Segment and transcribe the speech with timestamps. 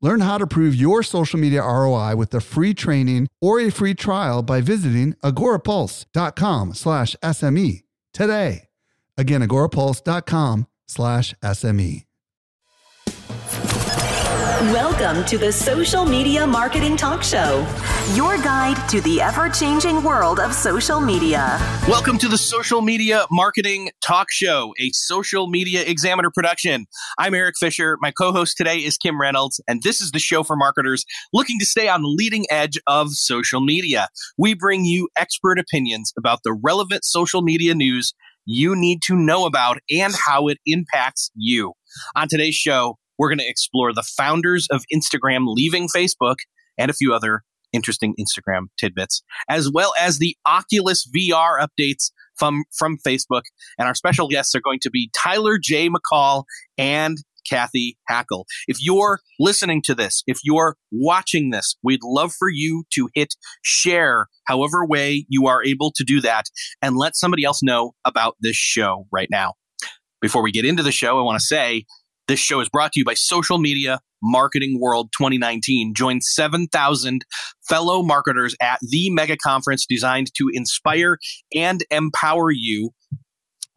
[0.00, 3.94] Learn how to prove your social media ROI with a free training or a free
[3.94, 8.68] trial by visiting agorapulse.com slash SME today.
[9.16, 12.07] Again, agorapulse.com slash SME.
[14.58, 17.64] Welcome to the Social Media Marketing Talk Show,
[18.14, 21.56] your guide to the ever changing world of social media.
[21.86, 26.86] Welcome to the Social Media Marketing Talk Show, a social media examiner production.
[27.18, 27.98] I'm Eric Fisher.
[28.00, 31.60] My co host today is Kim Reynolds, and this is the show for marketers looking
[31.60, 34.08] to stay on the leading edge of social media.
[34.36, 38.12] We bring you expert opinions about the relevant social media news
[38.44, 41.74] you need to know about and how it impacts you.
[42.16, 46.36] On today's show, we're going to explore the founders of Instagram leaving Facebook
[46.76, 52.64] and a few other interesting Instagram tidbits, as well as the Oculus VR updates from,
[52.76, 53.42] from Facebook.
[53.78, 55.88] And our special guests are going to be Tyler J.
[55.90, 56.44] McCall
[56.78, 58.44] and Cathy Hackl.
[58.66, 63.34] If you're listening to this, if you're watching this, we'd love for you to hit
[63.62, 66.46] share however way you are able to do that
[66.82, 69.54] and let somebody else know about this show right now.
[70.20, 71.84] Before we get into the show, I want to say
[72.28, 75.94] this show is brought to you by Social Media Marketing World 2019.
[75.94, 77.24] Join 7,000
[77.68, 81.18] fellow marketers at the mega conference designed to inspire
[81.54, 82.90] and empower you.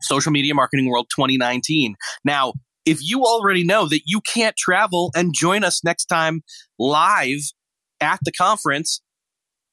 [0.02, 1.96] Social Media Marketing World 2019.
[2.26, 2.54] Now,
[2.86, 6.42] if you already know that you can't travel and join us next time
[6.78, 7.40] live
[8.02, 9.02] at the conference,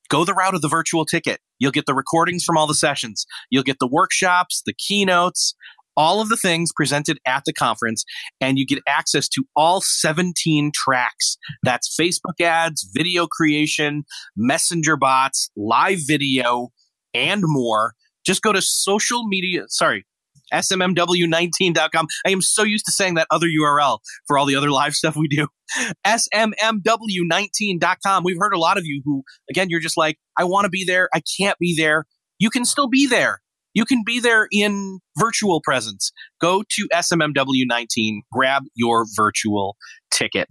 [0.09, 1.41] go the route of the virtual ticket.
[1.59, 3.27] You'll get the recordings from all the sessions.
[3.51, 5.55] You'll get the workshops, the keynotes,
[5.99, 8.05] all of the things presented at the conference,
[8.41, 11.37] and you get access to all 17 tracks.
[11.65, 14.05] That's Facebook ads, video creation,
[14.37, 16.69] messenger bots, live video,
[17.13, 17.95] and more.
[18.25, 20.07] Just go to social media, sorry,
[20.53, 22.07] smmw19.com.
[22.27, 25.17] I am so used to saying that other URL for all the other live stuff
[25.17, 25.49] we do.
[26.07, 28.25] smmw19.com.
[28.25, 30.85] We've heard a lot of you who, again, you're just like, I want to be
[30.85, 31.09] there.
[31.13, 32.05] I can't be there.
[32.39, 33.41] You can still be there.
[33.79, 36.11] You can be there in virtual presence.
[36.41, 39.77] Go to SMMW19, grab your virtual
[40.11, 40.49] ticket.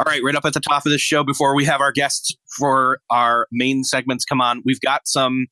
[0.00, 2.36] All right, right up at the top of this show, before we have our guests
[2.58, 5.46] for our main segments come on, we've got some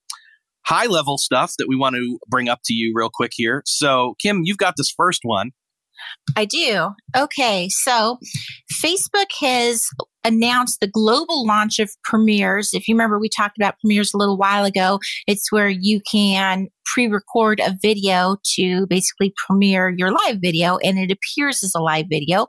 [0.66, 3.62] high level stuff that we want to bring up to you real quick here.
[3.66, 5.52] So, Kim, you've got this first one.
[6.36, 6.90] I do.
[7.16, 7.68] Okay.
[7.68, 8.18] So
[8.72, 9.88] Facebook has
[10.24, 12.70] announced the global launch of premieres.
[12.74, 14.98] If you remember, we talked about premieres a little while ago.
[15.26, 20.98] It's where you can pre record a video to basically premiere your live video and
[20.98, 22.48] it appears as a live video.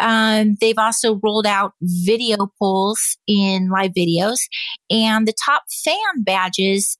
[0.00, 4.38] Um, they've also rolled out video polls in live videos
[4.90, 6.96] and the top fan badges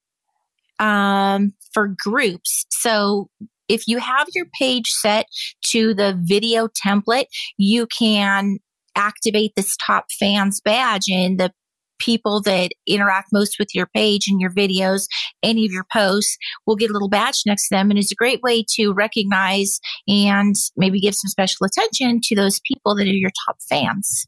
[0.79, 2.67] um, for groups.
[2.71, 3.31] So
[3.69, 5.27] if you have your page set
[5.71, 7.27] to the video template,
[7.57, 8.59] you can
[8.97, 11.53] activate this top fans badge and the
[12.01, 15.07] people that interact most with your page and your videos,
[15.43, 16.37] any of your posts
[16.67, 17.91] will get a little badge next to them.
[17.91, 22.61] And it's a great way to recognize and maybe give some special attention to those
[22.67, 24.27] people that are your top fans.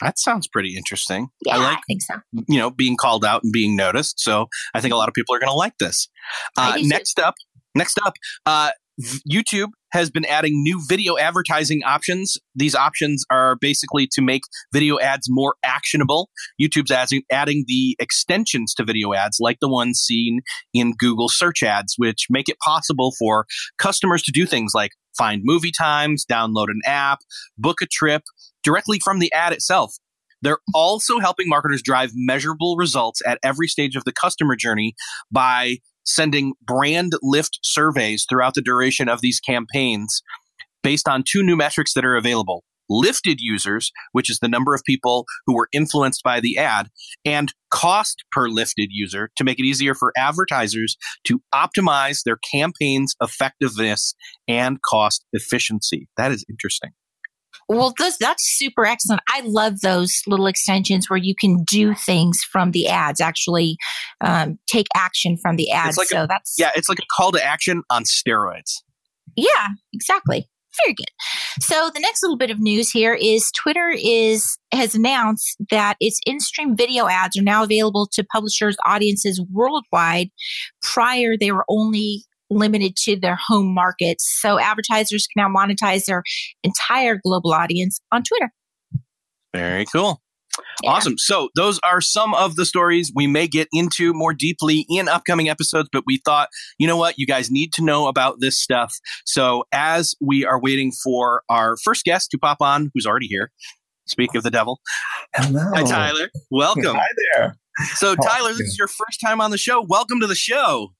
[0.00, 1.28] That sounds pretty interesting.
[1.46, 2.14] Yeah, I, like, I think so.
[2.48, 4.20] You know, being called out and being noticed.
[4.20, 6.08] So I think a lot of people are going to like this.
[6.56, 7.34] Uh, next up,
[7.74, 8.14] next up,
[8.46, 8.70] uh,
[9.30, 12.38] YouTube has been adding new video advertising options.
[12.54, 14.42] These options are basically to make
[14.72, 16.30] video ads more actionable.
[16.60, 20.40] YouTube's adding, adding the extensions to video ads, like the ones seen
[20.72, 23.46] in Google search ads, which make it possible for
[23.78, 27.20] customers to do things like find movie times, download an app,
[27.58, 28.22] book a trip
[28.62, 29.94] directly from the ad itself.
[30.42, 34.94] They're also helping marketers drive measurable results at every stage of the customer journey
[35.32, 40.22] by sending brand lift surveys throughout the duration of these campaigns
[40.82, 44.82] based on two new metrics that are available lifted users, which is the number of
[44.84, 46.88] people who were influenced by the ad,
[47.24, 53.14] and cost per lifted user to make it easier for advertisers to optimize their campaign's
[53.22, 54.14] effectiveness
[54.46, 56.08] and cost efficiency.
[56.16, 56.90] That is interesting.
[57.68, 59.22] Well, those, that's super excellent.
[59.28, 63.76] I love those little extensions where you can do things from the ads, actually
[64.20, 65.96] um, take action from the ads.
[65.96, 68.82] Like so a, that's yeah, it's like a call to action on steroids.
[69.36, 70.48] Yeah, exactly.
[70.84, 71.06] very good.
[71.60, 76.20] So the next little bit of news here is Twitter is has announced that its
[76.26, 80.30] in-stream video ads are now available to publishers' audiences worldwide.
[80.82, 84.38] Prior, they were only limited to their home markets.
[84.40, 86.22] So advertisers can now monetize their
[86.62, 88.52] entire global audience on Twitter.
[89.52, 90.20] Very cool.
[90.82, 90.90] Yeah.
[90.90, 91.18] Awesome.
[91.18, 95.48] So, those are some of the stories we may get into more deeply in upcoming
[95.48, 96.48] episodes, but we thought,
[96.78, 97.14] you know what?
[97.18, 98.94] You guys need to know about this stuff.
[99.24, 103.50] So, as we are waiting for our first guest to pop on, who's already here,
[104.06, 104.80] speak of the devil.
[105.34, 105.70] Hello.
[105.74, 106.28] Hi, Tyler.
[106.50, 106.96] Welcome.
[106.96, 107.56] Hi there.
[107.94, 109.84] So, Tyler, this is your first time on the show.
[109.88, 110.90] Welcome to the show.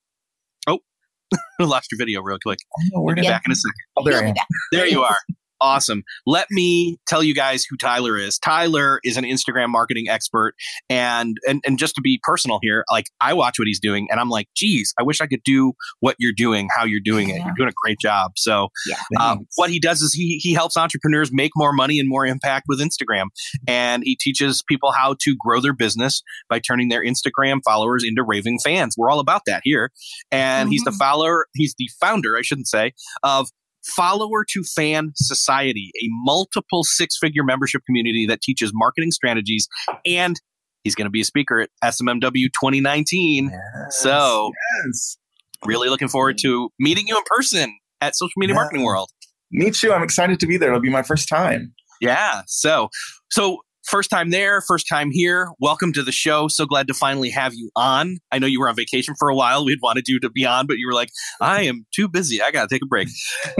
[1.61, 2.59] Lost your video real quick.
[2.95, 3.75] Oh, we're back in a second.
[3.97, 4.35] Oh, there,
[4.73, 5.17] there you are.
[5.65, 6.03] Awesome.
[6.27, 8.39] Let me tell you guys who Tyler is.
[8.39, 10.55] Tyler is an Instagram marketing expert.
[10.91, 14.21] And, and, and just to be personal here, like I watch what he's doing and
[14.21, 17.37] I'm like, geez, I wish I could do what you're doing, how you're doing it.
[17.37, 17.47] Yeah.
[17.47, 18.33] You're doing a great job.
[18.37, 22.09] So yeah, um, what he does is he, he helps entrepreneurs make more money and
[22.09, 23.27] more impact with Instagram.
[23.67, 28.23] And he teaches people how to grow their business by turning their Instagram followers into
[28.23, 28.97] raving fans.
[28.99, 29.91] We're all about that here.
[30.31, 30.73] And mm-hmm.
[30.73, 30.99] he's the mm-hmm.
[30.99, 33.49] follower, he's the founder, I shouldn't say, of
[33.97, 39.69] Follower to Fan Society, a multiple six figure membership community that teaches marketing strategies.
[40.07, 40.41] And
[40.83, 43.51] he's going to be a speaker at SMMW 2019.
[43.51, 44.51] Yes, so,
[44.87, 45.17] yes.
[45.65, 48.61] really looking forward to meeting you in person at Social Media yeah.
[48.61, 49.11] Marketing World.
[49.51, 49.93] Me too.
[49.93, 50.71] I'm excited to be there.
[50.71, 51.75] It'll be my first time.
[52.01, 52.43] Yeah.
[52.47, 52.89] So,
[53.31, 55.51] so First time there, first time here.
[55.61, 56.49] Welcome to the show.
[56.49, 58.17] So glad to finally have you on.
[58.33, 59.65] I know you were on vacation for a while.
[59.65, 61.11] We'd wanted you to be on, but you were like,
[61.41, 62.41] I am too busy.
[62.41, 63.09] I got to take a break.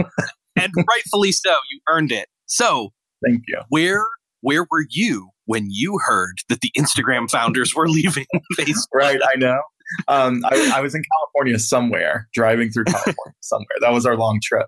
[0.55, 1.51] and rightfully so.
[1.71, 2.27] You earned it.
[2.47, 2.89] So,
[3.23, 3.61] thank you.
[3.69, 4.03] Where
[4.41, 8.25] where were you when you heard that the Instagram founders were leaving
[8.59, 8.85] Facebook?
[8.93, 9.61] Right, I know.
[10.07, 13.77] Um, I, I, was in California somewhere, driving through California somewhere.
[13.81, 14.67] That was our long trip.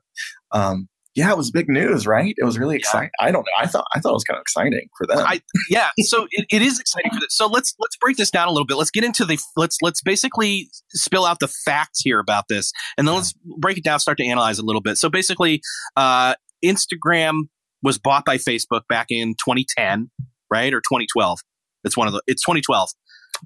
[0.51, 0.87] Um,
[1.17, 2.35] yeah, it was big news, right?
[2.37, 3.09] It was really exciting.
[3.19, 3.25] Yeah.
[3.27, 3.51] I don't know.
[3.59, 5.17] I thought I thought it was kind of exciting for them.
[5.17, 7.29] I, yeah, so it, it is exciting for them.
[7.29, 8.77] So let's let's break this down a little bit.
[8.77, 13.07] Let's get into the let's let's basically spill out the facts here about this, and
[13.07, 13.17] then yeah.
[13.17, 14.97] let's break it down, start to analyze a little bit.
[14.99, 15.59] So basically,
[15.95, 17.47] uh, Instagram
[17.81, 20.11] was bought by Facebook back in 2010,
[20.51, 21.39] right, or 2012.
[21.83, 22.21] It's one of the.
[22.27, 22.89] It's 2012.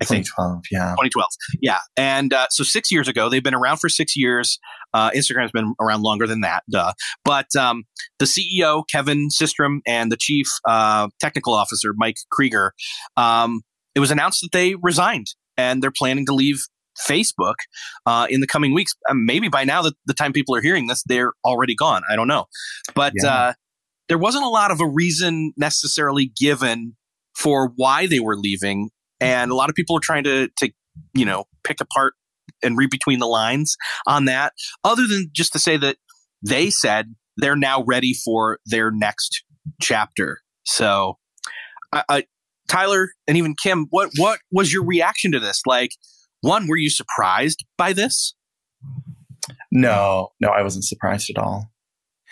[0.02, 0.66] I 2012, think.
[0.72, 0.92] yeah.
[0.92, 1.28] 2012,
[1.62, 1.80] yeah.
[1.98, 4.60] And uh, so six years ago, they've been around for six years.
[4.94, 6.94] Uh, Instagram's been around longer than that, duh.
[7.24, 7.84] But um,
[8.20, 12.74] the CEO, Kevin Systrom, and the chief uh, technical officer, Mike Krieger,
[13.18, 13.62] um,
[13.96, 15.28] it was announced that they resigned
[15.58, 16.62] and they're planning to leave
[17.00, 17.56] Facebook
[18.06, 18.94] uh, in the coming weeks.
[19.10, 22.04] Um, maybe by now, the, the time people are hearing this, they're already gone.
[22.10, 22.46] I don't know.
[22.96, 23.30] But yeah.
[23.30, 23.54] uh,
[24.08, 26.96] there wasn't a lot of a reason necessarily given
[27.36, 28.90] for why they were leaving
[29.22, 30.72] and a lot of people are trying to to
[31.14, 32.16] you know pick apart
[32.64, 33.76] and read between the lines
[34.08, 34.54] on that
[34.84, 35.98] other than just to say that
[36.42, 39.44] they said they're now ready for their next
[39.82, 40.40] chapter.
[40.64, 41.18] So
[42.68, 45.62] tyler and even kim what what was your reaction to this?
[45.66, 45.92] Like
[46.42, 48.34] one were you surprised by this?
[49.72, 51.72] No no i wasn't surprised at all.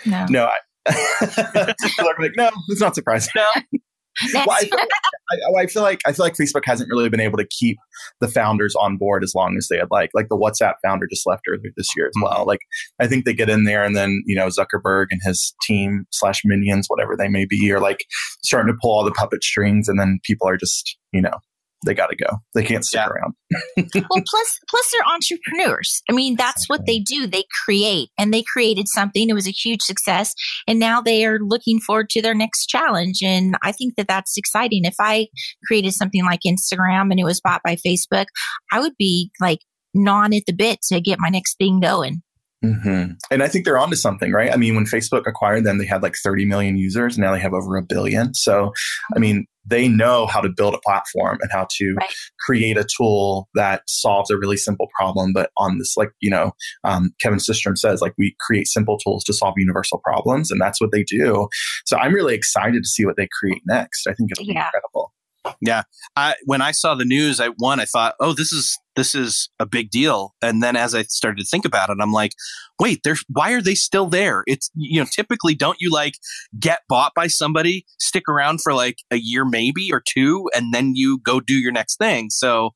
[0.06, 0.26] No.
[0.30, 0.56] No I,
[0.90, 3.32] like, no, it's not surprising.
[3.36, 3.48] No,
[4.34, 4.90] well, I, feel like,
[5.32, 7.78] I, I, feel like I feel like Facebook hasn't really been able to keep
[8.20, 11.28] the founders on board as long as they had like like the WhatsApp founder just
[11.28, 12.24] left earlier this year as mm-hmm.
[12.24, 12.46] well.
[12.46, 12.62] Like
[13.00, 16.42] I think they get in there and then you know Zuckerberg and his team slash
[16.46, 18.06] minions whatever they may be are like
[18.44, 21.38] starting to pull all the puppet strings and then people are just you know
[21.86, 22.38] they got to go.
[22.54, 23.08] They can't stick yeah.
[23.08, 23.34] around.
[24.10, 26.02] well, plus plus they're entrepreneurs.
[26.10, 27.28] I mean, that's what they do.
[27.28, 29.30] They create, and they created something.
[29.30, 30.34] It was a huge success,
[30.68, 33.20] and now they are looking forward to their next challenge.
[33.24, 34.86] And I think that that's exciting.
[34.86, 35.28] If I
[35.66, 38.26] created something like Instagram and it was bought by Facebook,
[38.72, 39.60] I would be like
[39.94, 42.22] gnawing at the bit to get my next thing going.
[42.64, 43.14] Mm-hmm.
[43.32, 44.52] And I think they're onto something, right?
[44.52, 47.18] I mean, when Facebook acquired them, they had like 30 million users.
[47.18, 48.34] Now they have over a billion.
[48.34, 48.74] So,
[49.16, 52.14] I mean, they know how to build a platform and how to right.
[52.40, 55.32] create a tool that solves a really simple problem.
[55.32, 56.52] But on this, like, you know,
[56.84, 60.52] um, Kevin Systrom says, like, we create simple tools to solve universal problems.
[60.52, 61.48] And that's what they do.
[61.86, 64.08] So I'm really excited to see what they create next.
[64.08, 64.66] I think it'll be yeah.
[64.66, 65.14] incredible.
[65.62, 65.84] Yeah,
[66.18, 69.50] I when I saw the news, I one I thought, oh, this is this is
[69.60, 72.34] a big deal, and then as I started to think about it, I'm like,
[72.80, 74.44] wait, there's why are they still there?
[74.46, 76.16] It's you know typically don't you like
[76.60, 80.92] get bought by somebody, stick around for like a year maybe or two, and then
[80.96, 82.30] you go do your next thing.
[82.30, 82.72] So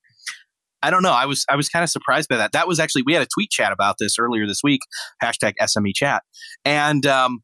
[0.81, 1.11] I don't know.
[1.11, 2.53] I was I was kind of surprised by that.
[2.53, 4.79] That was actually we had a tweet chat about this earlier this week,
[5.21, 6.23] hashtag SME chat,
[6.63, 7.43] and um,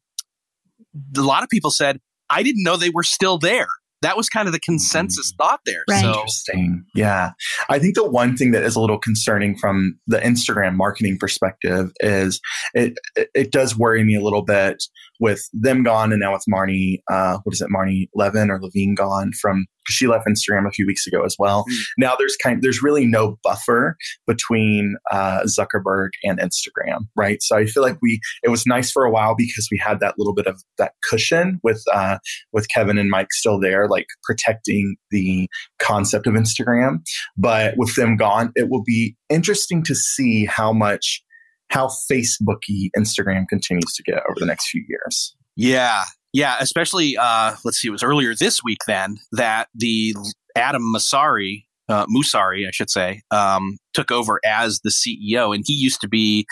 [1.16, 1.98] a lot of people said
[2.30, 3.68] I didn't know they were still there
[4.02, 5.42] that was kind of the consensus mm-hmm.
[5.42, 5.82] thought there.
[5.88, 6.00] Right.
[6.00, 6.12] So.
[6.12, 6.84] Interesting.
[6.94, 7.32] Yeah.
[7.68, 11.92] I think the one thing that is a little concerning from the Instagram marketing perspective
[12.00, 12.40] is
[12.74, 12.94] it,
[13.34, 14.82] it does worry me a little bit
[15.20, 18.94] with them gone and now with Marnie, uh, what is it, Marnie Levin or Levine
[18.94, 21.64] gone from she left Instagram a few weeks ago as well.
[21.70, 21.76] Mm.
[21.98, 23.96] Now there's kind there's really no buffer
[24.26, 27.42] between uh, Zuckerberg and Instagram, right?
[27.42, 30.14] So I feel like we it was nice for a while because we had that
[30.18, 32.18] little bit of that cushion with uh,
[32.52, 35.48] with Kevin and Mike still there, like protecting the
[35.78, 36.98] concept of Instagram.
[37.36, 41.22] But with them gone, it will be interesting to see how much
[41.70, 45.34] how Facebooky Instagram continues to get over the next few years.
[45.56, 50.14] Yeah, yeah, especially uh, let's see, it was earlier this week then that the
[50.56, 55.74] Adam Mosseri, uh, Mosseri, I should say, um, took over as the CEO, and he
[55.74, 56.46] used to be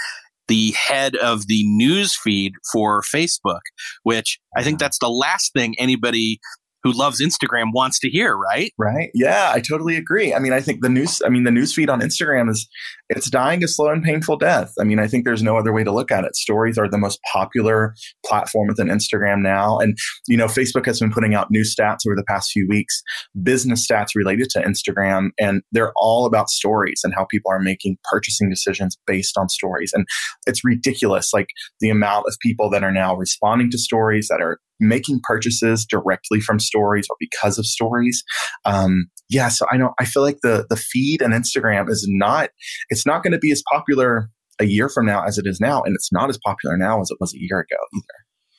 [0.49, 3.61] the head of the news feed for Facebook,
[4.03, 6.41] which I think that's the last thing anybody
[6.83, 8.73] who loves Instagram wants to hear, right?
[8.79, 9.11] Right.
[9.15, 10.35] Yeah, I totally agree.
[10.35, 12.69] I mean, I think the news I mean the news feed on Instagram is
[13.09, 14.73] it's dying a slow and painful death.
[14.79, 16.37] I mean, I think there's no other way to look at it.
[16.37, 17.95] Stories are the most popular
[18.25, 19.79] platform within Instagram now.
[19.79, 23.03] And, you know, Facebook has been putting out new stats over the past few weeks,
[23.43, 27.97] business stats related to Instagram, and they're all about stories and how people are making
[28.11, 29.93] purchasing decisions based on stories.
[29.95, 30.07] And
[30.47, 31.49] it's ridiculous, like
[31.81, 36.41] the amount of people that are now responding to stories that are making purchases directly
[36.41, 38.23] from stories or because of stories.
[38.65, 42.51] Um, yeah, so I know I feel like the the feed and Instagram is not
[42.89, 44.31] it's not going to be as popular
[44.61, 47.11] a year from now as it is now, and it's not as popular now as
[47.11, 48.18] it was a year ago either.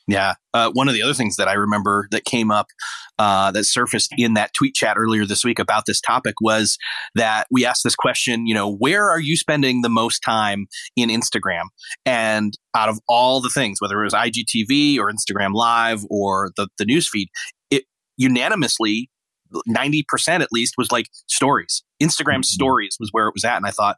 [0.09, 0.33] Yeah.
[0.55, 2.65] Uh, one of the other things that I remember that came up
[3.19, 6.79] uh, that surfaced in that tweet chat earlier this week about this topic was
[7.13, 11.09] that we asked this question, you know, where are you spending the most time in
[11.09, 11.65] Instagram?
[12.07, 16.67] And out of all the things, whether it was IGTV or Instagram Live or the,
[16.79, 17.27] the newsfeed,
[17.69, 17.83] it
[18.17, 19.11] unanimously
[19.69, 21.83] 90% at least was like stories.
[22.01, 22.41] Instagram mm-hmm.
[22.43, 23.57] stories was where it was at.
[23.57, 23.95] And I thought,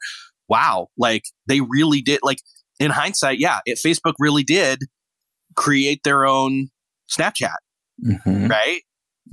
[0.49, 2.39] wow, like they really did, like
[2.81, 4.79] in hindsight, yeah, it, Facebook really did
[5.55, 6.69] create their own
[7.11, 7.55] Snapchat.
[8.05, 8.47] Mm-hmm.
[8.47, 8.81] Right.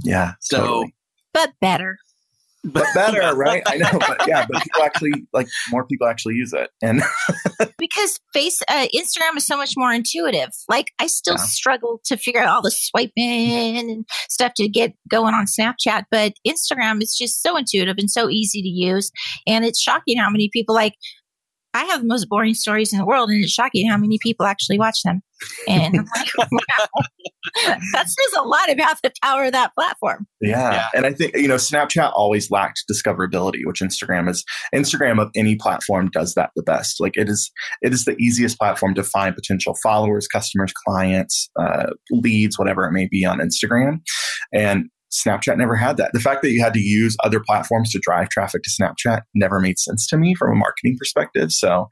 [0.03, 0.33] Yeah.
[0.41, 0.95] So, totally.
[1.33, 1.99] but better
[2.65, 3.63] but better, right?
[3.67, 7.03] I know, but yeah, but people actually like more people actually use it, and
[7.79, 10.51] because face uh, Instagram is so much more intuitive.
[10.69, 11.45] Like I still yeah.
[11.45, 16.33] struggle to figure out all the swiping and stuff to get going on Snapchat, but
[16.47, 19.11] Instagram is just so intuitive and so easy to use,
[19.47, 20.95] and it's shocking how many people like.
[21.75, 24.47] I have the most boring stories in the world, and it's shocking how many people
[24.47, 25.21] actually watch them.
[25.69, 27.03] And I'm like, wow,
[27.93, 30.27] that says a lot about the power of that platform.
[30.41, 30.73] Yeah.
[30.73, 30.87] yeah.
[30.95, 34.45] And I think, you know, Snapchat always lacked discoverability, which Instagram is.
[34.75, 37.01] Instagram of any platform does that the best.
[37.01, 37.51] Like it is,
[37.83, 42.93] it is the easiest platform to find potential followers, customers, clients, uh, leads, whatever it
[42.93, 44.01] may be on Instagram.
[44.53, 46.11] And Snapchat never had that.
[46.13, 49.59] The fact that you had to use other platforms to drive traffic to Snapchat never
[49.59, 51.51] made sense to me from a marketing perspective.
[51.51, 51.89] So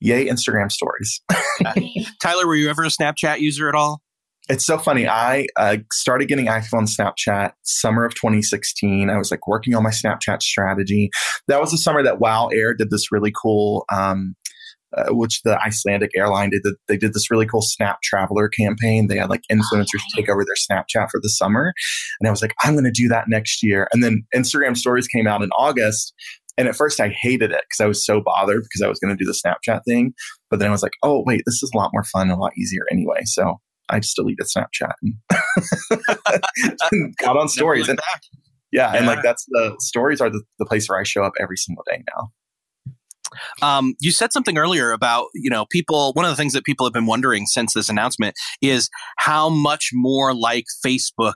[0.00, 1.20] yay Instagram stories.
[2.22, 4.02] Tyler, were you ever a Snapchat user at all?
[4.48, 5.08] It's so funny.
[5.08, 9.10] I uh, started getting active on Snapchat summer of 2016.
[9.10, 11.10] I was like working on my Snapchat strategy.
[11.48, 14.36] That was the summer that Wow Air did this really cool, um,
[14.96, 16.62] uh, which the Icelandic airline did.
[16.62, 19.08] The, they did this really cool Snap Traveler campaign.
[19.08, 21.72] They had like influencers take over their Snapchat for the summer,
[22.20, 23.88] and I was like, I'm going to do that next year.
[23.92, 26.14] And then Instagram Stories came out in August,
[26.56, 29.16] and at first I hated it because I was so bothered because I was going
[29.16, 30.14] to do the Snapchat thing.
[30.50, 32.36] But then I was like, oh, wait, this is a lot more fun and a
[32.36, 33.20] lot easier anyway.
[33.24, 35.14] So I just deleted Snapchat and
[37.18, 37.88] got on stories.
[37.88, 37.98] And,
[38.72, 41.34] yeah, yeah, and like that's the stories are the, the place where I show up
[41.40, 42.30] every single day now.
[43.60, 46.12] Um, you said something earlier about you know people.
[46.14, 49.90] One of the things that people have been wondering since this announcement is how much
[49.92, 51.34] more like Facebook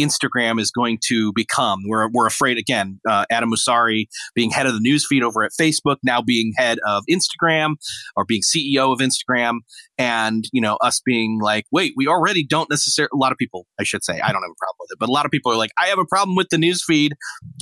[0.00, 1.82] Instagram is going to become.
[1.86, 5.96] We're, we're afraid again, uh, Adam Mosseri being head of the newsfeed over at Facebook,
[6.02, 7.76] now being head of Instagram
[8.16, 9.58] or being CEO of Instagram.
[9.98, 13.66] And, you know, us being like, wait, we already don't necessarily, a lot of people,
[13.78, 15.52] I should say, I don't have a problem with it, but a lot of people
[15.52, 17.10] are like, I have a problem with the newsfeed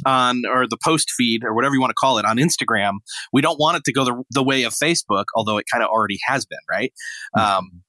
[0.07, 2.95] on, or the post feed or whatever you want to call it on Instagram.
[3.33, 5.91] We don't want it to go the, the way of Facebook, although it kind of
[5.91, 6.93] already has been, right?
[7.37, 7.59] Mm-hmm.
[7.59, 7.83] Um,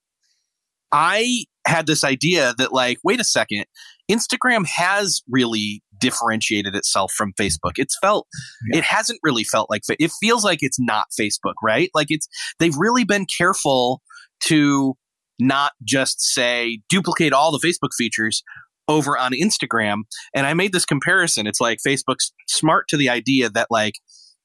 [0.91, 3.65] I had this idea that like, wait a second,
[4.11, 7.73] Instagram has really differentiated itself from Facebook.
[7.77, 8.27] It's felt
[8.71, 8.79] yeah.
[8.79, 11.89] it hasn't really felt like it feels like it's not Facebook, right?
[11.93, 12.27] Like it's
[12.59, 14.01] they've really been careful
[14.45, 14.95] to
[15.39, 18.43] not just say duplicate all the Facebook features
[18.87, 20.01] over on Instagram.
[20.35, 21.47] And I made this comparison.
[21.47, 23.95] It's like Facebook's smart to the idea that like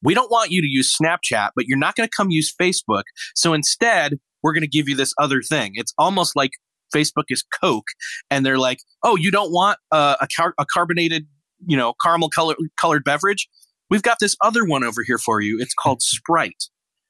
[0.01, 3.03] we don't want you to use Snapchat, but you're not going to come use Facebook.
[3.35, 5.73] So instead, we're going to give you this other thing.
[5.75, 6.51] It's almost like
[6.95, 7.87] Facebook is Coke,
[8.29, 11.27] and they're like, "Oh, you don't want uh, a, car- a carbonated,
[11.65, 13.47] you know, caramel color- colored beverage?
[13.89, 15.57] We've got this other one over here for you.
[15.59, 16.65] It's called Sprite."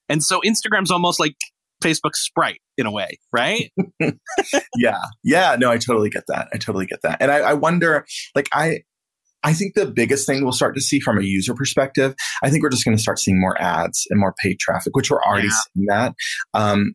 [0.07, 1.35] And so Instagram's almost like
[1.83, 3.71] Facebook Sprite in a way, right?
[4.75, 5.55] yeah, yeah.
[5.57, 6.47] No, I totally get that.
[6.53, 7.17] I totally get that.
[7.21, 8.05] And I, I wonder,
[8.35, 8.81] like, I
[9.43, 12.63] I think the biggest thing we'll start to see from a user perspective, I think
[12.63, 15.47] we're just going to start seeing more ads and more paid traffic, which we're already
[15.47, 15.53] yeah.
[15.73, 16.13] seeing that.
[16.53, 16.93] Um,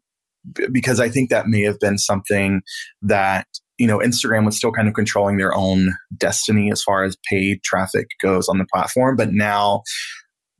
[0.73, 2.63] because I think that may have been something
[3.03, 3.47] that
[3.79, 7.63] you know Instagram was still kind of controlling their own destiny as far as paid
[7.63, 9.83] traffic goes on the platform, but now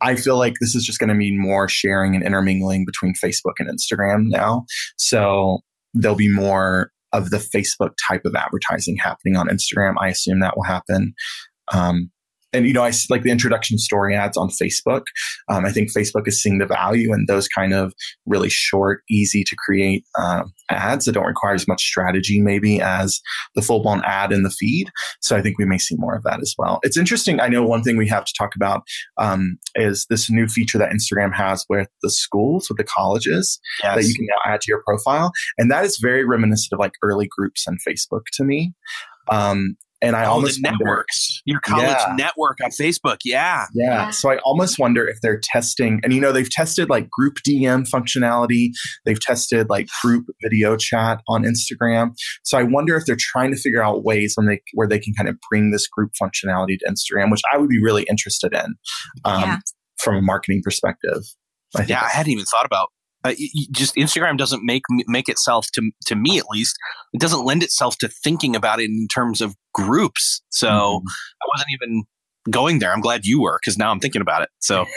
[0.01, 3.55] I feel like this is just going to mean more sharing and intermingling between Facebook
[3.59, 4.67] and Instagram now.
[4.97, 5.61] So
[5.95, 9.95] there'll be more of the Facebook type of advertising happening on Instagram.
[9.99, 11.15] I assume that will happen.
[11.73, 12.11] Um,
[12.55, 15.03] and you know, I like the introduction story ads on Facebook.
[15.49, 17.93] Um, I think Facebook is seeing the value in those kind of
[18.27, 23.21] really short, easy to create uh, ads that don't require as much strategy, maybe as
[23.55, 24.91] the full blown ad in the feed.
[25.21, 26.79] So I think we may see more of that as well.
[26.83, 27.41] It's interesting.
[27.41, 28.83] I know one thing we have to talk about
[29.19, 33.97] um, is this new feature that Instagram has with the schools, with the colleges yes.
[33.97, 36.93] that you can now add to your profile, and that is very reminiscent of like
[37.03, 38.73] early groups on Facebook to me.
[39.31, 42.15] Um, and I oh, almost networks, wonder, your college yeah.
[42.17, 43.19] network on Facebook.
[43.25, 43.67] Yeah.
[43.75, 43.85] yeah.
[43.85, 44.11] yeah.
[44.11, 47.89] So I almost wonder if they're testing, and you know, they've tested like group DM
[47.89, 48.69] functionality.
[49.05, 52.15] They've tested like group video chat on Instagram.
[52.43, 55.15] So I wonder if they're trying to figure out ways when they, where they can
[55.15, 58.75] kind of bring this group functionality to Instagram, which I would be really interested in
[59.25, 59.59] um, yeah.
[59.99, 61.23] from a marketing perspective.
[61.77, 62.03] I yeah.
[62.03, 62.89] I hadn't even thought about
[63.25, 63.33] uh,
[63.73, 66.77] just Instagram doesn't make make itself to to me at least
[67.13, 70.43] it doesn't lend itself to thinking about it in terms of groups.
[70.51, 71.07] So mm-hmm.
[71.43, 72.05] I wasn't even
[72.51, 72.93] going there.
[72.93, 74.49] I'm glad you were because now I'm thinking about it.
[74.61, 74.85] So.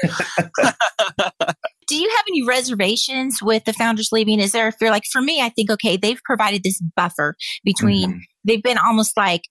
[1.88, 4.42] Do you have any reservations with the founders leaving?
[4.42, 8.10] Is there if you're Like for me, I think okay, they've provided this buffer between.
[8.10, 8.20] Mm-hmm.
[8.44, 9.44] They've been almost like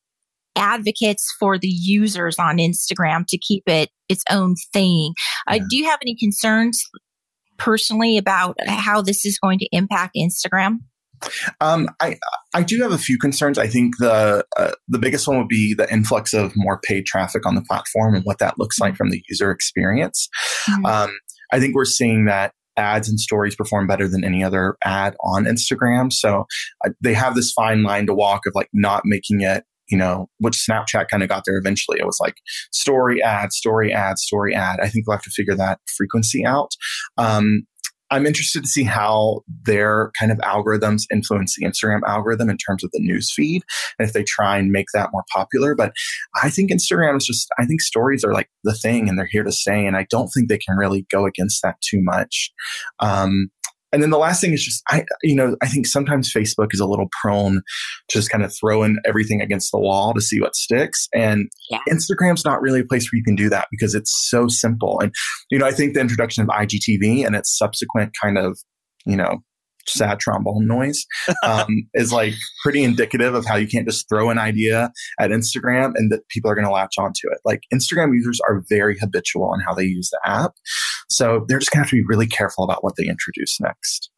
[0.55, 5.15] advocates for the users on Instagram to keep it its own thing.
[5.51, 5.63] Uh, yeah.
[5.63, 6.83] Uh, do you have any concerns
[7.59, 10.79] personally about how this is going to impact Instagram?
[11.61, 12.19] Um, I
[12.55, 13.59] I do have a few concerns.
[13.59, 17.47] I think the uh, the biggest one would be the influx of more paid traffic
[17.47, 20.29] on the platform and what that looks like from the user experience.
[20.69, 20.87] Mm-hmm.
[20.87, 21.11] Um,
[21.53, 25.45] I think we're seeing that ads and stories perform better than any other ad on
[25.45, 26.13] Instagram.
[26.13, 26.45] So
[26.85, 30.29] uh, they have this fine line to walk of like not making it you know,
[30.39, 31.99] which Snapchat kind of got there eventually.
[31.99, 32.37] It was like
[32.73, 34.81] story ad, story ad, story ad.
[34.81, 36.73] I think we'll have to figure that frequency out.
[37.17, 37.67] Um,
[38.11, 42.85] I'm interested to see how their kind of algorithms influence the Instagram algorithm in terms
[42.85, 43.63] of the news feed
[43.99, 45.75] and if they try and make that more popular.
[45.75, 45.93] But
[46.41, 49.43] I think Instagram is just, I think stories are like the thing and they're here
[49.43, 49.87] to stay.
[49.87, 52.53] And I don't think they can really go against that too much.
[53.01, 53.49] Um,
[53.97, 56.81] and then the last thing is just I you know I think sometimes Facebook is
[56.81, 57.63] a little prone
[58.09, 61.79] to just kind of throwing everything against the wall to see what sticks and yeah.
[61.89, 65.15] Instagram's not really a place where you can do that because it's so simple and
[65.51, 68.59] you know I think the introduction of IGTV and its subsequent kind of
[69.07, 69.39] you know
[69.89, 71.07] sad trombone noise
[71.43, 75.93] um, is like pretty indicative of how you can't just throw an idea at Instagram
[75.97, 77.39] and that people are going to latch onto it.
[77.45, 80.53] Like Instagram users are very habitual in how they use the app.
[81.09, 84.11] So they're just going to have to be really careful about what they introduce next.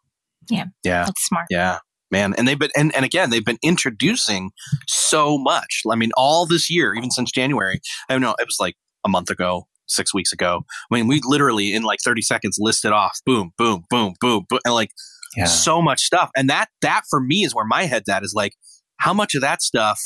[0.50, 0.66] Yeah.
[0.84, 1.04] Yeah.
[1.04, 1.46] That's smart.
[1.50, 1.78] Yeah
[2.10, 4.50] man and they've been and, and again they've been introducing
[4.86, 8.56] so much i mean all this year even since january i don't know it was
[8.60, 12.56] like a month ago six weeks ago i mean we literally in like 30 seconds
[12.60, 14.90] listed off boom boom boom boom, boom and like
[15.36, 15.44] yeah.
[15.44, 16.30] so much stuff.
[16.36, 18.54] And that that for me is where my head's at is like,
[18.98, 20.00] how much of that stuff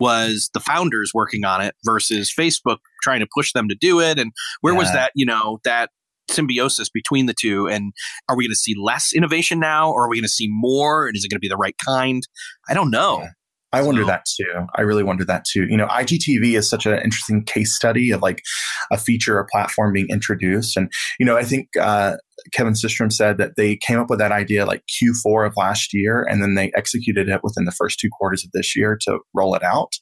[0.00, 4.18] was the founders working on it versus Facebook trying to push them to do it?
[4.18, 4.78] And where yeah.
[4.78, 5.90] was that, you know, that
[6.30, 7.66] symbiosis between the two?
[7.68, 7.92] And
[8.28, 11.06] are we going to see less innovation now or are we going to see more?
[11.06, 12.22] And is it going to be the right kind?
[12.68, 13.20] I don't know.
[13.20, 13.30] Yeah.
[13.72, 14.06] I wonder so.
[14.06, 14.66] that too.
[14.76, 15.66] I really wonder that too.
[15.68, 18.42] You know, IGTV is such an interesting case study of like
[18.90, 20.76] a feature or platform being introduced.
[20.76, 22.16] And, you know, I think uh,
[22.52, 26.22] Kevin Systrom said that they came up with that idea like Q4 of last year,
[26.22, 29.54] and then they executed it within the first two quarters of this year to roll
[29.54, 29.92] it out.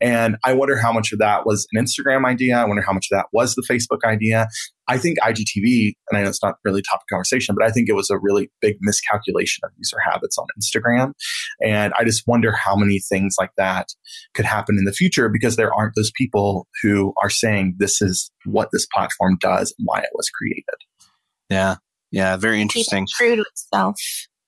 [0.00, 2.56] And I wonder how much of that was an Instagram idea.
[2.56, 4.48] I wonder how much of that was the Facebook idea.
[4.92, 7.94] I think IGTV, and I know it's not really topic conversation, but I think it
[7.94, 11.14] was a really big miscalculation of user habits on Instagram.
[11.64, 13.88] And I just wonder how many things like that
[14.34, 18.30] could happen in the future because there aren't those people who are saying this is
[18.44, 20.64] what this platform does and why it was created.
[21.48, 21.76] Yeah.
[22.10, 22.36] Yeah.
[22.36, 23.06] Very interesting.
[23.10, 23.98] true to itself.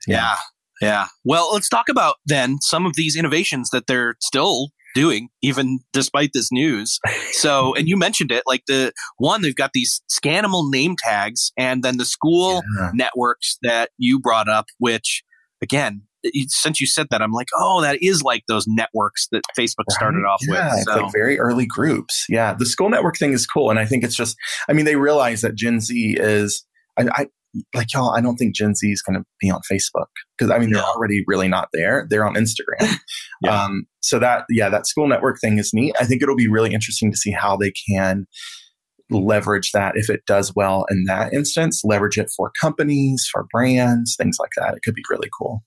[0.07, 0.35] Yeah.
[0.83, 1.07] Yeah.
[1.25, 6.31] Well, let's talk about then some of these innovations that they're still doing, even despite
[6.33, 6.99] this news.
[7.33, 11.83] So, and you mentioned it, like the one, they've got these scannable name tags and
[11.83, 12.91] then the school yeah.
[12.95, 15.23] networks that you brought up, which
[15.63, 16.03] again,
[16.47, 20.23] since you said that, I'm like, oh, that is like those networks that Facebook started
[20.23, 20.31] right?
[20.31, 20.85] off yeah, with.
[20.85, 21.03] So.
[21.03, 22.25] like very early groups.
[22.29, 24.37] Yeah, the school network thing is cool, and I think it's just.
[24.69, 26.65] I mean, they realize that Gen Z is.
[26.99, 27.27] I, I
[27.75, 28.11] like y'all.
[28.11, 30.83] I don't think Gen Z is going to be on Facebook because I mean they're
[30.83, 32.07] already really not there.
[32.09, 32.99] They're on Instagram.
[33.43, 33.65] yeah.
[33.65, 35.95] Um, so that yeah, that school network thing is neat.
[35.99, 38.27] I think it'll be really interesting to see how they can
[39.11, 44.17] leverage that if it does well in that instance, leverage it for companies, for brands,
[44.17, 44.75] things like that.
[44.75, 45.63] It could be really cool.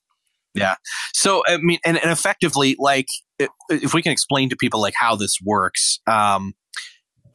[0.53, 0.75] Yeah.
[1.13, 3.07] So, I mean, and, and effectively, like,
[3.69, 6.53] if we can explain to people like how this works, um,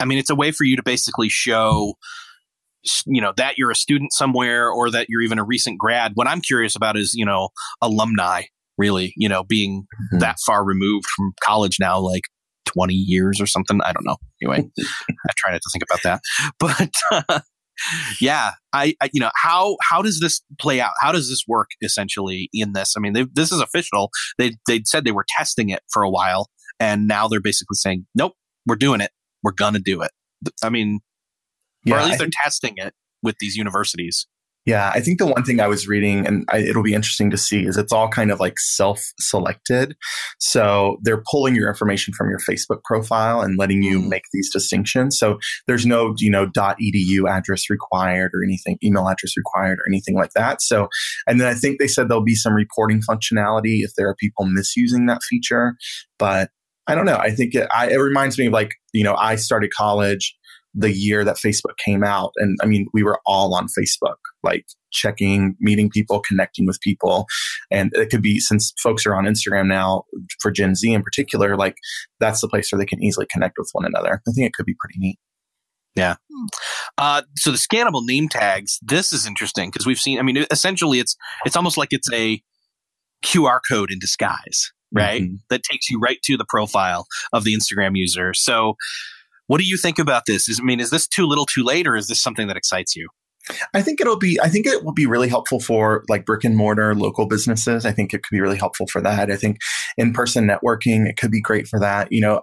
[0.01, 1.95] I mean, it's a way for you to basically show,
[3.07, 6.13] you know, that you're a student somewhere or that you're even a recent grad.
[6.15, 8.43] What I'm curious about is, you know, alumni
[8.79, 10.19] really, you know, being mm-hmm.
[10.19, 12.23] that far removed from college now, like
[12.67, 13.81] 20 years or something.
[13.85, 14.17] I don't know.
[14.43, 16.21] Anyway, I try not to think about that.
[16.59, 17.41] But uh,
[18.21, 20.93] yeah, I, I, you know how how does this play out?
[21.01, 22.95] How does this work essentially in this?
[22.97, 24.11] I mean, this is official.
[24.39, 28.07] They they said they were testing it for a while, and now they're basically saying,
[28.15, 28.35] nope,
[28.67, 29.11] we're doing it.
[29.43, 30.11] We're gonna do it.
[30.63, 31.01] I mean,
[31.85, 34.27] yeah, or at least they're testing it with these universities.
[34.65, 37.37] Yeah, I think the one thing I was reading, and I, it'll be interesting to
[37.37, 39.97] see, is it's all kind of like self selected.
[40.39, 44.09] So they're pulling your information from your Facebook profile and letting you mm.
[44.09, 45.19] make these distinctions.
[45.19, 50.15] So there's no, you know, .edu address required or anything, email address required or anything
[50.15, 50.63] like that.
[50.63, 50.89] So,
[51.27, 54.47] and then I think they said there'll be some reporting functionality if there are people
[54.47, 55.75] misusing that feature.
[56.21, 56.51] But
[56.87, 57.19] I don't know.
[57.19, 60.37] I think it, I, it reminds me of like, you know, I started college
[60.75, 62.33] the year that Facebook came out.
[62.37, 67.27] And I mean, we were all on Facebook, like checking, meeting people, connecting with people.
[67.71, 70.05] And it could be, since folks are on Instagram now,
[70.41, 71.77] for Gen Z in particular, like
[72.21, 74.23] that's the place where they can easily connect with one another.
[74.27, 75.19] I think it could be pretty neat.
[75.95, 76.17] Yeah.
[76.97, 81.01] Uh, so the scannable name tags, this is interesting because we've seen, I mean, essentially
[81.01, 82.43] it's, it's almost like it's a
[83.23, 85.23] QR code in disguise, right?
[85.23, 85.37] Mm-hmm.
[85.51, 88.33] That takes you right to the profile of the Instagram user.
[88.33, 88.77] So
[89.47, 90.49] what do you think about this?
[90.49, 92.97] Is, I mean, is this too little too late or is this something that excites
[92.97, 93.09] you?
[93.75, 96.57] I think it'll be, I think it will be really helpful for like brick and
[96.57, 97.85] mortar local businesses.
[97.85, 99.31] I think it could be really helpful for that.
[99.31, 99.59] I think
[99.97, 102.09] in person networking, it could be great for that.
[102.13, 102.41] You know,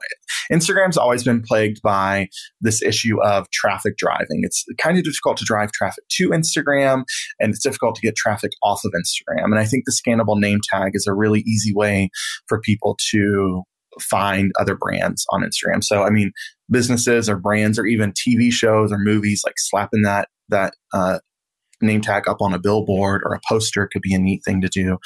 [0.51, 2.27] Instagram's always been plagued by
[2.59, 4.41] this issue of traffic driving.
[4.43, 7.03] It's kind of difficult to drive traffic to Instagram
[7.39, 9.45] and it's difficult to get traffic off of Instagram.
[9.45, 12.09] And I think the scannable name tag is a really easy way
[12.47, 13.63] for people to
[13.99, 15.83] find other brands on Instagram.
[15.83, 16.31] So, I mean,
[16.69, 21.19] businesses or brands or even TV shows or movies, like slapping that, that, uh,
[21.81, 24.67] name tag up on a billboard or a poster could be a neat thing to
[24.67, 24.97] do.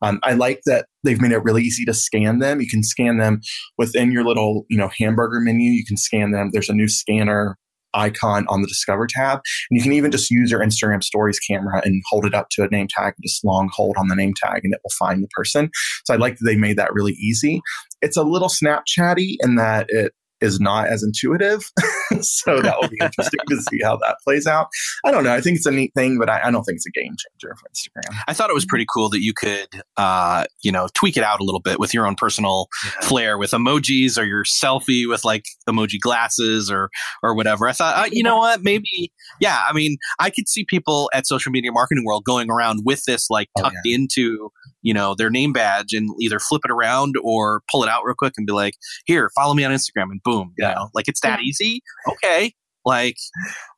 [0.00, 2.60] Um, I like that they've made it really easy to scan them.
[2.60, 3.40] You can scan them
[3.78, 5.70] within your little, you know, hamburger menu.
[5.70, 6.50] You can scan them.
[6.52, 7.58] There's a new scanner
[7.94, 9.40] icon on the Discover tab.
[9.70, 12.62] And you can even just use your Instagram stories camera and hold it up to
[12.62, 15.22] a name tag and just long hold on the name tag and it will find
[15.22, 15.70] the person.
[16.04, 17.60] So I like that they made that really easy.
[18.02, 20.12] It's a little Snapchatty in that it
[20.42, 21.70] is not as intuitive.
[22.20, 24.66] so that will be interesting to see how that plays out.
[25.04, 25.32] I don't know.
[25.32, 27.54] I think it's a neat thing, but I, I, don't think it's a game changer
[27.54, 28.18] for Instagram.
[28.26, 31.40] I thought it was pretty cool that you could, uh, you know, tweak it out
[31.40, 32.90] a little bit with your own personal yeah.
[33.06, 36.90] flair with emojis or your selfie with like emoji glasses or
[37.22, 37.68] or whatever.
[37.68, 39.62] I thought, uh, you know what, maybe, yeah.
[39.68, 43.30] I mean, I could see people at social media marketing world going around with this
[43.30, 43.94] like oh, tucked oh, yeah.
[43.94, 44.50] into
[44.82, 48.14] you know their name badge and either flip it around or pull it out real
[48.16, 48.74] quick and be like,
[49.06, 50.70] here, follow me on Instagram, and boom, yeah.
[50.70, 52.52] you know, like it's that easy okay.
[52.84, 53.16] Like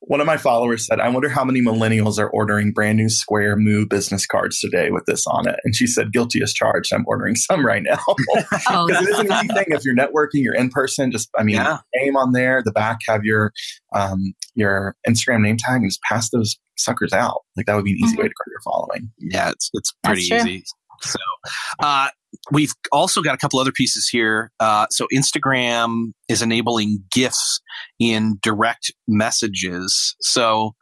[0.01, 3.57] one of my followers said, I wonder how many millennials are ordering brand new Square
[3.57, 5.57] Moo business cards today with this on it.
[5.65, 6.91] And she said, guilty as charged.
[6.91, 7.99] I'm ordering some right now.
[8.35, 9.65] Because oh, it is an easy thing.
[9.69, 11.79] If you're networking, you're in person, just, I mean, yeah.
[11.97, 13.53] name on there, the back have your,
[13.95, 17.43] um, your Instagram name tag and just pass those suckers out.
[17.59, 18.23] Like that would be an easy mm-hmm.
[18.23, 19.13] way to grow your following.
[19.19, 20.65] Yeah, it's, it's pretty easy.
[21.05, 21.19] So,
[21.83, 22.09] uh,
[22.51, 24.51] we've also got a couple other pieces here.
[24.61, 27.61] Uh, so Instagram is enabling GIFs
[27.99, 30.17] in direct messages.
[30.21, 30.75] So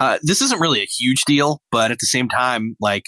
[0.00, 3.04] uh, this isn't really a huge deal, but at the same time, like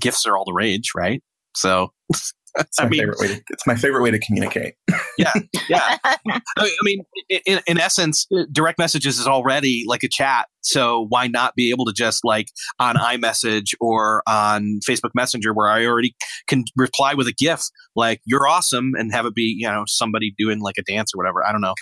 [0.00, 1.22] GIFs are all the rage, right?
[1.54, 1.92] So
[2.58, 4.74] It's my, I mean, favorite way to, it's my favorite way to communicate.
[5.18, 5.32] yeah,
[5.68, 5.98] yeah.
[6.04, 10.46] I mean, in, in essence, uh, direct messages is already like a chat.
[10.62, 15.68] So why not be able to just like on iMessage or on Facebook Messenger, where
[15.68, 16.14] I already
[16.48, 17.62] can reply with a GIF,
[17.96, 21.18] like "You're awesome," and have it be you know somebody doing like a dance or
[21.18, 21.44] whatever.
[21.46, 21.74] I don't know.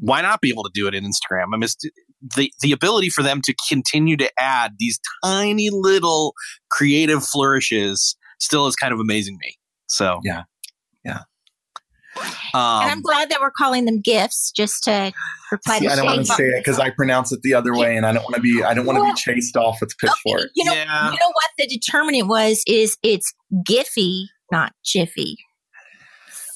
[0.00, 1.46] Why not be able to do it in Instagram?
[1.54, 1.68] I mean,
[2.36, 6.34] the the ability for them to continue to add these tiny little
[6.70, 9.56] creative flourishes still is kind of amazing me.
[9.88, 10.44] So yeah,
[11.04, 11.20] yeah.
[12.54, 15.12] Um, and I'm glad that we're calling them gifts just to
[15.52, 17.74] reply see, to I don't want to say it because I pronounce it the other
[17.74, 19.96] way and I don't want to be I don't want to be chased off with
[19.98, 20.42] pitchforks.
[20.42, 21.12] Okay, you know, yeah.
[21.12, 23.32] you know what the determinant was is it's
[23.68, 25.36] Giphy, not Jiffy.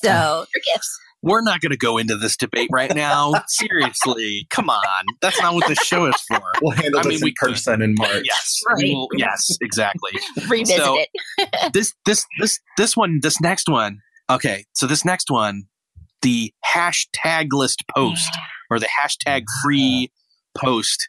[0.03, 0.99] So your gifts.
[1.23, 3.33] We're not going to go into this debate right now.
[3.47, 5.05] Seriously, come on.
[5.21, 6.41] That's not what the show is for.
[6.63, 8.23] We'll handle I this mean, in we person in March.
[8.25, 8.85] Yes, right.
[8.85, 10.13] will, yes, exactly.
[10.49, 11.73] Revisit so, it.
[11.73, 13.99] this, this, this, this one, this next one.
[14.31, 15.65] Okay, so this next one,
[16.23, 18.31] the hashtag list post
[18.71, 20.11] or the hashtag free
[20.57, 21.09] post.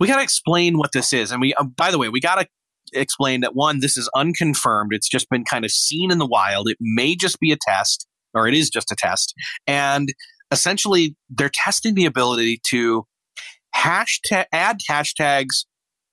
[0.00, 1.54] We got to explain what this is, and we.
[1.54, 2.46] Uh, by the way, we got to
[2.92, 4.92] explain that one, this is unconfirmed.
[4.92, 6.68] It's just been kind of seen in the wild.
[6.68, 9.34] It may just be a test or it is just a test.
[9.66, 10.08] And
[10.50, 13.06] essentially, they're testing the ability to
[13.74, 15.64] hashtag add hashtags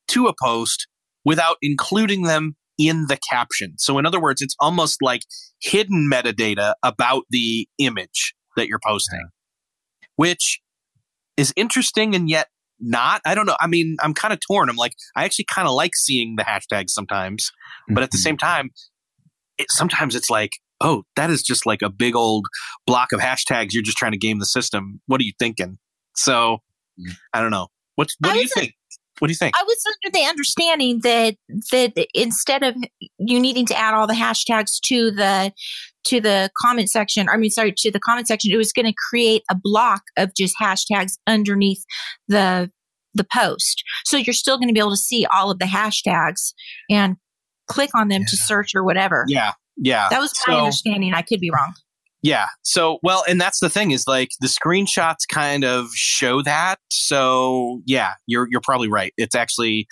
[0.10, 0.88] to a post
[1.26, 3.74] without including them in the caption.
[3.78, 5.22] So, in other words, it's almost like
[5.62, 10.08] hidden metadata about the image that you're posting, yeah.
[10.16, 10.60] which
[11.38, 12.48] is interesting and yet
[12.80, 13.22] not.
[13.26, 13.58] I don't know.
[13.60, 14.70] I mean, I'm kind of torn.
[14.70, 17.52] I'm like, I actually kind of like seeing the hashtags sometimes,
[17.90, 18.24] but at the mm-hmm.
[18.24, 18.70] same time,
[19.58, 22.46] it, sometimes it's like, oh, that is just like a big old
[22.86, 23.70] block of hashtags.
[23.72, 25.02] You're just trying to game the system.
[25.08, 25.78] What are you thinking?
[26.16, 26.60] So
[27.00, 27.14] mm.
[27.34, 27.68] I don't know.
[27.96, 28.74] What what do you think?
[29.20, 29.56] What do you think?
[29.58, 31.36] I was under the understanding that
[31.72, 32.76] that instead of
[33.18, 35.52] you needing to add all the hashtags to the
[36.06, 38.94] to the comment section, I mean, sorry, to the comment section, it was going to
[39.10, 41.84] create a block of just hashtags underneath
[42.30, 42.72] the
[43.14, 43.84] the post.
[44.06, 46.54] So you're still going to be able to see all of the hashtags
[46.90, 47.18] and
[47.68, 48.28] click on them yeah.
[48.30, 49.26] to search or whatever.
[49.28, 49.54] Yeah.
[49.82, 50.08] Yeah.
[50.10, 51.14] That was my so, understanding.
[51.14, 51.74] I could be wrong.
[52.22, 52.48] Yeah.
[52.64, 56.80] So, well, and that's the thing is like the screenshots kind of show that.
[56.90, 59.14] So, yeah, you're you're probably right.
[59.18, 59.88] It's actually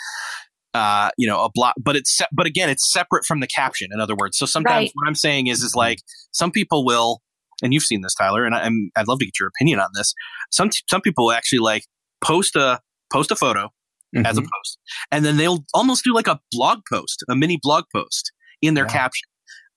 [0.73, 3.89] uh, you know, a block, but it's se- but again, it's separate from the caption.
[3.91, 4.91] In other words, so sometimes right.
[4.93, 5.99] what I'm saying is is like
[6.31, 7.21] some people will,
[7.63, 9.89] and you've seen this, Tyler, and I, am I'd love to get your opinion on
[9.95, 10.13] this.
[10.51, 11.83] Some some people actually like
[12.21, 12.79] post a
[13.11, 13.71] post a photo
[14.15, 14.25] mm-hmm.
[14.25, 14.49] as a mm-hmm.
[14.53, 14.77] post,
[15.11, 18.85] and then they'll almost do like a blog post, a mini blog post in their
[18.85, 18.93] yeah.
[18.93, 19.27] caption.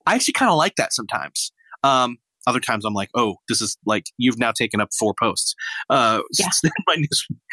[0.07, 1.53] I actually kind of like that sometimes.
[1.83, 5.55] Um, other times I'm like, oh, this is like you've now taken up four posts.
[5.89, 6.49] Uh, yeah.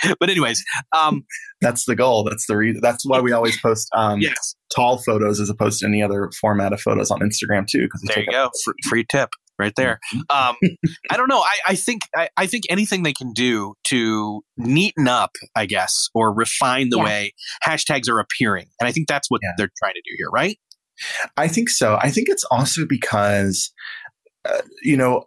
[0.20, 0.64] but anyways,
[0.98, 1.26] um,
[1.62, 2.24] that's the goal.
[2.24, 2.82] That's the reason.
[2.82, 4.56] That's why we always post um, yes.
[4.74, 7.84] tall photos as opposed to any other format of photos on Instagram too.
[7.84, 9.30] Because there you go, free, free tip
[9.60, 10.00] right there.
[10.14, 10.50] Mm-hmm.
[10.50, 10.56] Um,
[11.12, 11.40] I don't know.
[11.40, 16.10] I, I think I, I, think anything they can do to neaten up, I guess,
[16.14, 17.04] or refine the yeah.
[17.04, 17.34] way
[17.66, 19.54] hashtags are appearing, and I think that's what yeah.
[19.58, 20.58] they're trying to do here, right?
[21.36, 21.98] I think so.
[22.02, 23.72] I think it's also because,
[24.46, 25.26] uh, you know,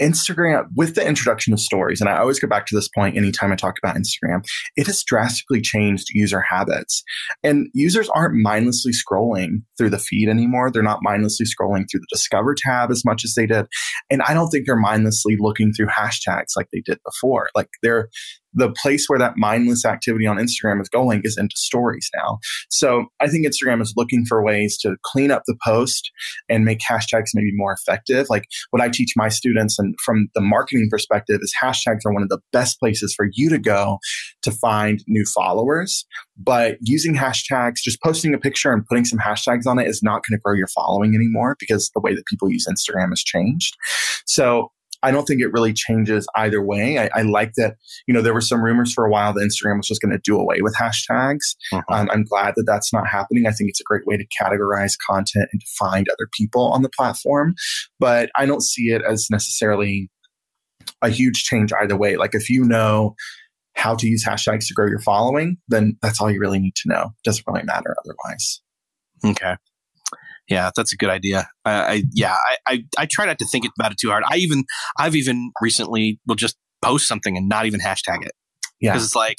[0.00, 3.52] Instagram, with the introduction of stories, and I always go back to this point anytime
[3.52, 4.44] I talk about Instagram,
[4.76, 7.02] it has drastically changed user habits.
[7.42, 10.70] And users aren't mindlessly scrolling through the feed anymore.
[10.70, 13.66] They're not mindlessly scrolling through the Discover tab as much as they did.
[14.08, 17.48] And I don't think they're mindlessly looking through hashtags like they did before.
[17.54, 18.08] Like they're
[18.54, 22.38] the place where that mindless activity on Instagram is going is into stories now.
[22.70, 26.10] So I think Instagram is looking for ways to clean up the post
[26.48, 28.26] and make hashtags maybe more effective.
[28.30, 32.22] Like what I teach my students and from the marketing perspective is hashtags are one
[32.22, 33.98] of the best places for you to go
[34.42, 36.06] to find new followers.
[36.36, 40.22] But using hashtags, just posting a picture and putting some hashtags on it is not
[40.26, 43.76] going to grow your following anymore because the way that people use Instagram has changed.
[44.26, 44.70] So
[45.02, 46.98] I don't think it really changes either way.
[46.98, 49.76] I, I, like that, you know, there were some rumors for a while that Instagram
[49.76, 51.54] was just going to do away with hashtags.
[51.72, 51.82] Uh-huh.
[51.88, 53.46] Um, I'm glad that that's not happening.
[53.46, 56.82] I think it's a great way to categorize content and to find other people on
[56.82, 57.54] the platform.
[58.00, 60.10] But I don't see it as necessarily
[61.02, 62.16] a huge change either way.
[62.16, 63.14] Like if you know
[63.74, 66.88] how to use hashtags to grow your following, then that's all you really need to
[66.88, 67.02] know.
[67.02, 68.60] It doesn't really matter otherwise.
[69.24, 69.54] Okay.
[70.48, 71.48] Yeah, that's a good idea.
[71.64, 74.24] I, I yeah, I, I, I try not to think about it too hard.
[74.26, 74.64] I even
[74.98, 78.32] I've even recently will just post something and not even hashtag it.
[78.80, 79.36] Yeah, because it's like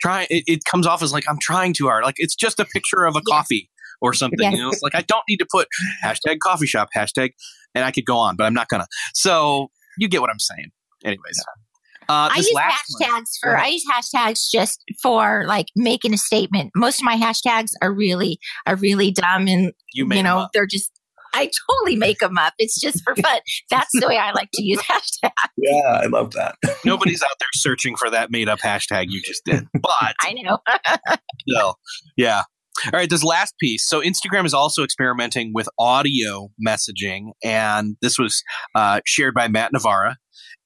[0.00, 2.04] try it, it, comes off as like I'm trying too hard.
[2.04, 3.34] Like it's just a picture of a yeah.
[3.34, 4.40] coffee or something.
[4.40, 4.50] Yeah.
[4.50, 5.68] You know, it's like I don't need to put
[6.04, 7.30] hashtag coffee shop hashtag,
[7.74, 8.86] and I could go on, but I'm not gonna.
[9.14, 10.70] So you get what I'm saying.
[11.04, 11.69] Anyways, yeah.
[12.10, 13.24] Uh, I use hashtags one.
[13.40, 16.72] for I use hashtags just for like making a statement.
[16.74, 20.90] Most of my hashtags are really are really dumb and you, you know they're just
[21.32, 22.54] I totally make them up.
[22.58, 23.40] It's just for fun.
[23.70, 25.30] That's the way I like to use hashtags.
[25.56, 26.56] Yeah, I love that.
[26.84, 29.64] Nobody's out there searching for that made up hashtag you just did.
[29.80, 30.58] But I know.
[31.46, 31.74] no.
[32.16, 32.42] Yeah.
[32.86, 33.86] All right, this last piece.
[33.86, 38.42] So Instagram is also experimenting with audio messaging, and this was
[38.74, 40.16] uh, shared by Matt Navarra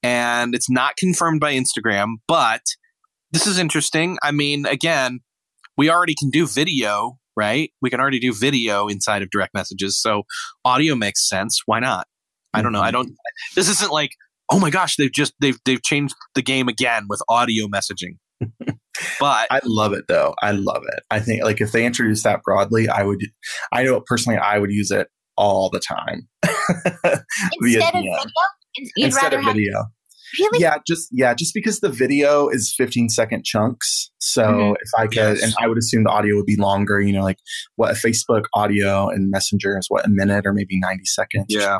[0.05, 2.61] and it's not confirmed by Instagram, but
[3.33, 4.19] this is interesting.
[4.23, 5.21] I mean, again,
[5.77, 7.73] we already can do video, right?
[7.83, 10.01] We can already do video inside of direct messages.
[10.01, 10.23] So
[10.65, 11.63] audio makes sense.
[11.67, 12.07] Why not?
[12.53, 12.81] I don't know.
[12.81, 13.03] I mm-hmm.
[13.03, 13.17] don't.
[13.57, 14.11] This isn't like
[14.51, 18.19] oh my gosh, they've just they've they've changed the game again with audio messaging.
[19.21, 20.35] but I love it though.
[20.43, 21.03] I love it.
[21.11, 23.21] I think like if they introduce that broadly, I would.
[23.73, 26.29] I know personally, I would use it all the time.
[27.61, 28.17] Instead of video,
[28.77, 29.73] you'd Instead rather of have video.
[30.41, 34.11] really Yeah, just yeah, just because the video is 15 second chunks.
[34.19, 34.75] So Mhm.
[34.81, 35.43] if I could, Yes.
[35.43, 37.01] and I would assume the audio would be longer.
[37.01, 37.39] You know, like
[37.77, 41.47] what a Facebook audio and Messenger is what a minute or maybe 90 seconds.
[41.49, 41.79] yeah,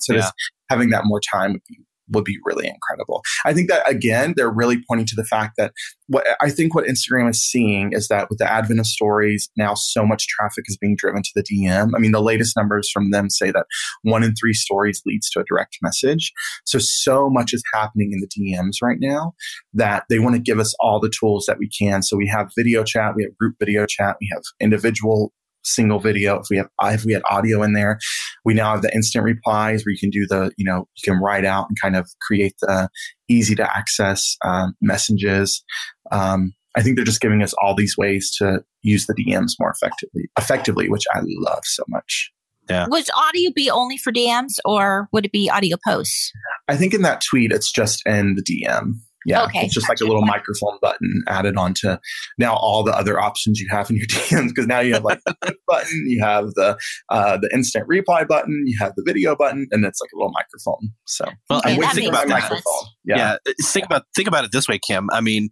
[0.00, 0.20] So Yeah.
[0.20, 0.32] just
[0.70, 1.78] having that more time would be
[2.10, 3.22] would be really incredible.
[3.44, 5.72] I think that again, they're really pointing to the fact that
[6.08, 9.74] what I think what Instagram is seeing is that with the advent of stories, now
[9.74, 11.90] so much traffic is being driven to the DM.
[11.94, 13.66] I mean, the latest numbers from them say that
[14.02, 16.32] one in three stories leads to a direct message.
[16.64, 19.34] So so much is happening in the DMs right now
[19.74, 22.02] that they want to give us all the tools that we can.
[22.02, 25.32] So we have video chat, we have group video chat, we have individual
[25.66, 26.40] single video.
[26.40, 27.98] If we have if we had audio in there,
[28.44, 31.20] we now have the instant replies where you can do the you know you can
[31.20, 32.88] write out and kind of create the
[33.28, 35.64] easy to access um, messages.
[36.10, 39.70] Um, I think they're just giving us all these ways to use the DMs more
[39.70, 42.30] effectively, effectively, which I love so much.
[42.68, 42.86] Yeah.
[42.88, 46.32] Would audio be only for DMs or would it be audio posts?
[46.68, 48.94] I think in that tweet, it's just in the DM.
[49.26, 51.96] Yeah, Okay, it's just like a little microphone button added onto
[52.38, 55.20] now all the other options you have in your DMs because now you have like
[55.26, 55.34] the
[55.66, 56.78] button, you have the
[57.10, 60.32] uh, the instant reply button, you have the video button, and it's like a little
[60.32, 60.90] microphone.
[61.06, 62.88] So Well, Okay, I'm and that think for makes my about microphone.
[63.04, 63.16] Yeah.
[63.16, 63.36] Yeah.
[63.46, 65.08] uh, think about think about it this way, Kim.
[65.10, 65.48] I mean,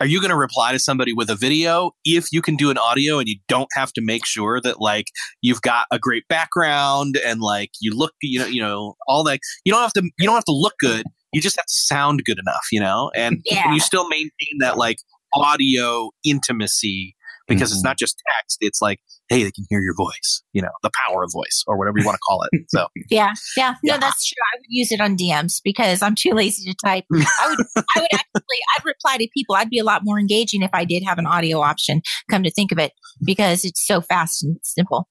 [0.00, 2.78] are you going to reply to somebody with a video if you can do an
[2.78, 5.06] audio and you don't have to make sure that like
[5.42, 9.40] you've got a great background and like you look, you know, you know, all that.
[9.64, 11.04] You don't have to you don't have to look good.
[11.32, 13.64] You just have to sound good enough, you know, and, Yeah.
[13.66, 14.98] and you still maintain that like
[15.34, 17.14] audio intimacy
[17.46, 17.84] because it's Mhm.
[17.84, 18.58] not just text.
[18.60, 21.78] It's like, hey, they can hear your voice, you know, the power of voice or
[21.78, 22.50] whatever you want to call it.
[22.68, 23.98] So Yeah, yeah, no, Yeah.
[23.98, 24.36] that's true.
[24.54, 27.04] I would use it on DMs because I'm too lazy to type.
[27.14, 27.16] I
[27.48, 29.54] would, I would actually, I'd reply to people.
[29.54, 32.00] I'd be a lot more engaging if I did have an audio option.
[32.30, 32.92] Come to think of it,
[33.24, 35.08] because it's so fast and simple.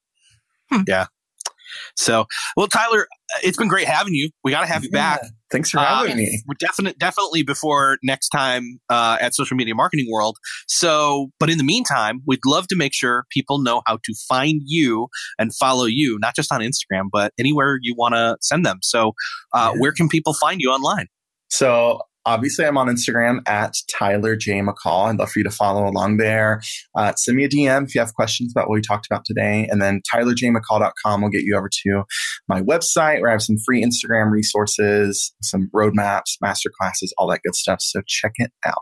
[1.96, 2.26] So,
[2.56, 3.06] well, Tyler,
[3.42, 4.30] it's been great having you.
[4.44, 5.20] We got to have you back.
[5.50, 6.42] Thanks for Uh, having me.
[6.46, 10.36] We're definite, definitely before next time uh, at Social Media Marketing World.
[10.66, 14.60] So, but in the meantime, we'd love to make sure people know how to find
[14.64, 18.78] you and follow you, not just on Instagram, but anywhere you want to send them.
[18.82, 19.12] So,
[19.54, 19.80] uh, Yeah.
[19.80, 21.06] where can people find you online?
[21.50, 25.08] So obviously, I'm on Instagram at Tyler J McCall.
[25.08, 26.60] I'd love for you to follow along there.
[26.96, 29.66] Uh, send me a DM if you have questions about what we talked about today,
[29.70, 32.02] and then TylerJMcCall.com will get you over to
[32.48, 37.40] my website where I have some free Instagram resources, some roadmaps, master classes, all that
[37.42, 37.80] good stuff.
[37.80, 38.76] So check it out.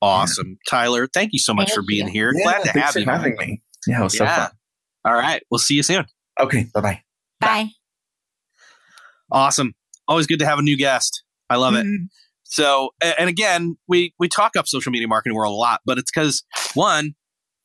[0.00, 1.06] Awesome, Tyler.
[1.12, 2.12] Thank you so much Thank for being you.
[2.12, 2.32] here.
[2.34, 3.06] Yeah, Glad to thanks have for you.
[3.06, 3.62] having me.
[3.86, 4.50] Yeah, it was so fun.
[5.04, 6.06] All right, we'll see you soon.
[6.40, 7.02] Okay, bye bye.
[7.40, 7.68] Bye.
[9.30, 9.74] Awesome.
[10.08, 11.22] Always good to have a new guest.
[11.48, 11.86] I love it.
[12.52, 16.10] So, and again, we we talk up social media marketing world a lot, but it's
[16.14, 17.14] because one,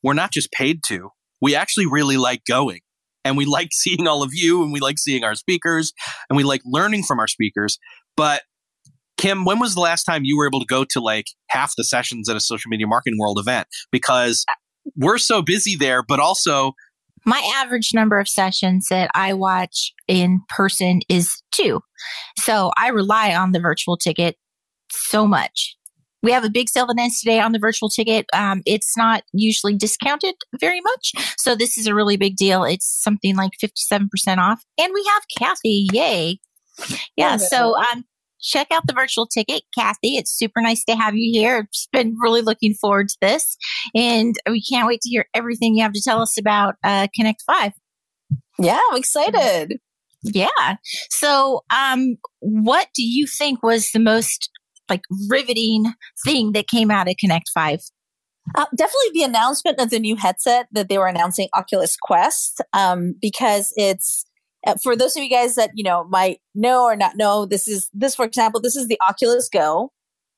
[0.01, 1.09] we're not just paid to.
[1.41, 2.79] We actually really like going,
[3.25, 5.91] and we like seeing all of you, and we like seeing our speakers,
[6.29, 7.77] and we like learning from our speakers.
[8.15, 8.43] But
[9.17, 11.83] Kim, when was the last time you were able to go to like half the
[11.83, 13.67] sessions at a social media marketing world event?
[13.91, 14.45] Because
[14.95, 16.71] we're so busy there, but also
[17.25, 21.81] My average number of sessions that I watch in person is two.
[22.39, 24.37] So I rely on the virtual ticket
[24.91, 25.75] so much.
[26.23, 28.25] We have a big sale that ends today on the virtual ticket.
[28.33, 31.11] Um, it's not usually discounted very much.
[31.37, 32.63] So this is a really big deal.
[32.63, 34.63] It's something like 57% off.
[34.79, 35.87] And we have Cathy.
[35.93, 36.39] Yay.
[37.15, 37.37] Yeah.
[37.37, 38.03] So um,
[38.41, 40.17] check out the virtual ticket, Cathy.
[40.17, 41.57] It's super nice to have you here.
[41.57, 43.55] I've been really looking forward to this.
[43.95, 47.43] And we can't wait to hear everything you have to tell us about uh, Connect
[47.45, 47.73] 5.
[48.59, 49.79] Yeah, I'm excited.
[50.23, 50.75] Yeah.
[51.09, 54.49] So, um, what do you think was the most
[54.89, 55.93] like riveting
[56.25, 57.79] thing that came out of Connect 5?
[58.55, 63.13] Uh, definitely the announcement of the new headset that they were announcing Oculus Quest, um,
[63.21, 64.25] because it's
[64.65, 67.45] uh, for those of you guys that you know might know or not know.
[67.45, 69.91] This is this, for example, this is the Oculus Go.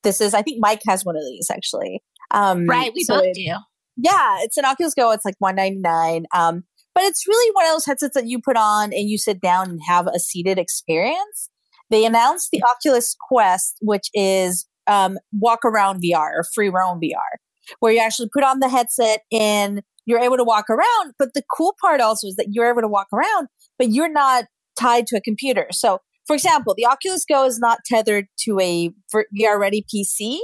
[0.03, 2.01] This is, I think, Mike has one of these actually.
[2.31, 2.91] Um, Right.
[2.95, 3.53] We so both it- do.
[4.01, 5.11] Yeah, it's an Oculus Go.
[5.11, 6.25] It's like one ninety nine.
[6.33, 6.63] Um,
[6.95, 9.69] but it's really one of those headsets that you put on and you sit down
[9.69, 11.49] and have a seated experience.
[11.89, 17.37] They announced the Oculus Quest, which is um, walk around VR or free roam VR,
[17.79, 21.13] where you actually put on the headset and you're able to walk around.
[21.19, 23.47] But the cool part also is that you're able to walk around,
[23.77, 24.45] but you're not
[24.79, 25.67] tied to a computer.
[25.71, 28.91] So, for example, the Oculus Go is not tethered to a
[29.37, 30.39] VR ready PC.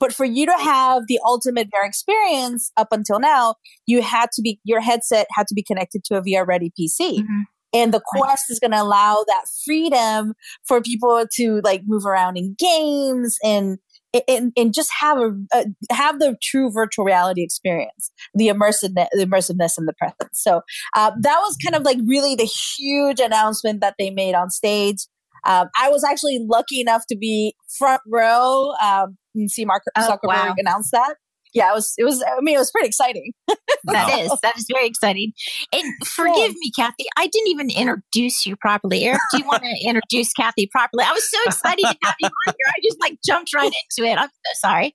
[0.00, 4.42] But for you to have the ultimate VR experience up until now, you had to
[4.42, 7.18] be, your headset had to be connected to a VR ready PC.
[7.20, 7.42] Mhm.
[7.72, 10.34] And the Quest is going to allow that freedom
[10.66, 13.78] for people to like move around in games and
[14.26, 19.78] and, and just have a, have the true virtual reality experience, the immersiveness, the immersiveness
[19.78, 20.32] in the presence.
[20.32, 20.62] So
[20.96, 25.06] uh, that was kind of like really the huge announcement that they made on stage.
[25.44, 30.00] Um, I was actually lucky enough to be front row um, and see Mark oh,
[30.00, 30.54] Zuckerberg wow.
[30.58, 31.16] announce that
[31.54, 33.32] yeah, it was, it was, I mean, it was pretty exciting.
[33.84, 35.32] that is, that is very exciting.
[35.72, 39.04] And forgive me, Cathy, I didn't even introduce you properly.
[39.04, 41.04] Eric, do you want to introduce Cathy properly?
[41.04, 42.66] I was so excited to have you on here.
[42.68, 44.18] I just like jumped right into it.
[44.18, 44.94] I'm so sorry.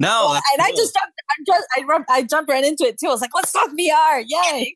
[0.00, 0.66] No, well, and cool.
[0.66, 3.08] I just jumped, I just, I, I jumped right into it too.
[3.08, 4.24] I was like, let's talk VR.
[4.26, 4.74] Yay.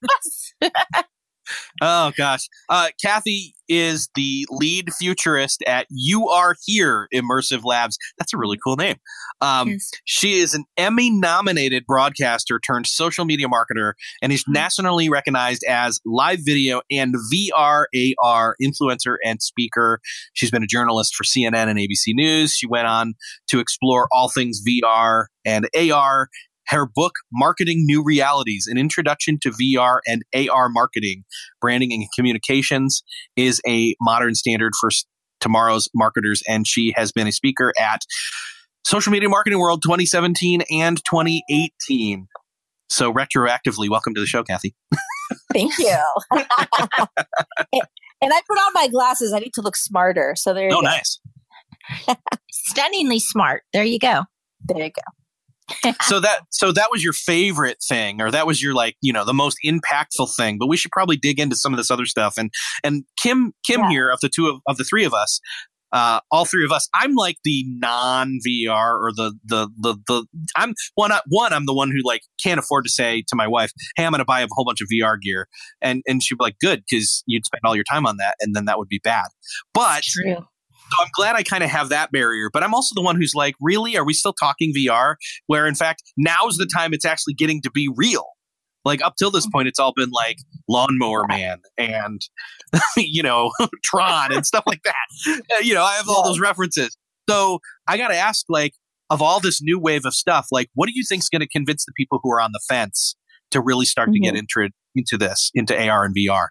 [1.81, 7.97] oh gosh, uh, Cathy is the lead futurist at You Are Here Immersive Labs.
[8.19, 8.97] That's a really cool name.
[9.41, 9.91] Um, yes.
[10.05, 14.55] She is an Emmy nominated broadcaster turned social media marketer and is mm-hmm.
[14.55, 17.85] nationally recognized as live video and VR
[18.23, 20.01] AR influencer and speaker.
[20.35, 22.55] She's been a journalist for CNN and ABC News.
[22.55, 23.15] She went on
[23.49, 26.29] to explore all things VR and AR
[26.71, 31.25] her book, Marketing New Realities An Introduction to VR and AR Marketing,
[31.61, 33.03] Branding and Communications,
[33.37, 34.91] is a modern standard for
[35.41, 36.43] tomorrow's marketers.
[36.49, 38.03] And she has been a speaker at
[38.85, 42.29] Social Media Marketing World 2017 and 2018.
[42.89, 44.75] So, retroactively, welcome to the show, Cathy.
[45.53, 45.97] Thank you.
[46.33, 46.43] and
[48.33, 49.33] I put on my glasses.
[49.33, 50.35] I need to look smarter.
[50.37, 50.87] So, there you oh, go.
[50.87, 51.21] nice.
[52.51, 53.63] Stunningly smart.
[53.73, 54.25] There you go.
[54.67, 55.20] There you go
[56.03, 59.25] so that so that was your favorite thing or that was your like you know
[59.25, 62.35] the most impactful thing but we should probably dig into some of this other stuff
[62.37, 62.51] and
[62.85, 63.89] and kim kim yeah.
[63.89, 65.41] here of the two of, of the three of us
[65.93, 66.89] uh, all three of us.
[66.95, 70.27] I'm like the non VR or the the the the.
[70.57, 71.11] I'm one.
[71.29, 71.53] One.
[71.53, 74.21] I'm the one who like can't afford to say to my wife, "Hey, I'm going
[74.21, 75.49] to buy a whole bunch of VR gear,"
[75.83, 78.55] and and she'd be like, "Good," because you'd spend all your time on that, and
[78.55, 79.27] then that would be bad.
[79.75, 80.47] But True.
[80.91, 83.35] So I'm glad I kind of have that barrier, but I'm also the one who's
[83.35, 83.97] like, really?
[83.97, 85.17] Are we still talking VR?
[85.47, 88.27] Where in fact, now's the time it's actually getting to be real.
[88.85, 90.39] Like up till this point, it's all been like
[90.69, 92.21] Lawnmower Man and,
[92.97, 93.53] you know,
[93.85, 94.95] Tron and stuff like that.
[95.29, 96.97] Uh, you know, I have all those references.
[97.29, 98.73] So I got to ask, like,
[99.11, 101.49] of all this new wave of stuff, like, what do you think is going to
[101.49, 103.17] convince the people who are on the fence
[103.51, 104.15] to really start mm-hmm.
[104.15, 104.63] to get mm-hmm.
[104.63, 106.49] into, into this, into AR and VR?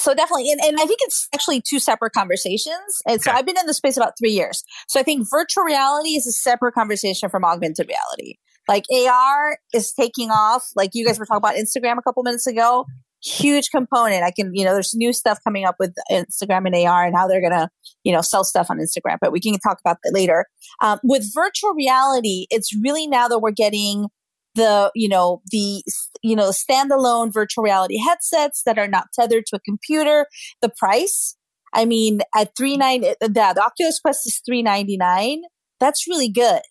[0.00, 3.02] So definitely and, and i think it's actually two separate conversations.
[3.06, 4.64] And so i've been in the space about three years.
[4.88, 8.38] So i think virtual reality is a separate conversation from augmented reality.
[8.68, 10.68] Like ar is taking off.
[10.76, 12.86] Like you guys were talking about instagram a couple minutes ago.
[13.22, 14.22] Huge component.
[14.22, 17.26] I can you know there's new stuff coming up with instagram and ar and how
[17.26, 17.68] they're gonna
[18.04, 20.46] you know sell stuff on instagram but we can talk about that later.
[20.80, 24.08] Um, with virtual reality it's really now that we're getting
[24.54, 25.82] the you know the
[26.22, 30.26] you know standalone virtual reality headsets that are not tethered to a computer
[30.60, 31.36] the price
[31.74, 35.42] i mean at 39 eh, the, the oculus quest is 399
[35.78, 36.62] that's really good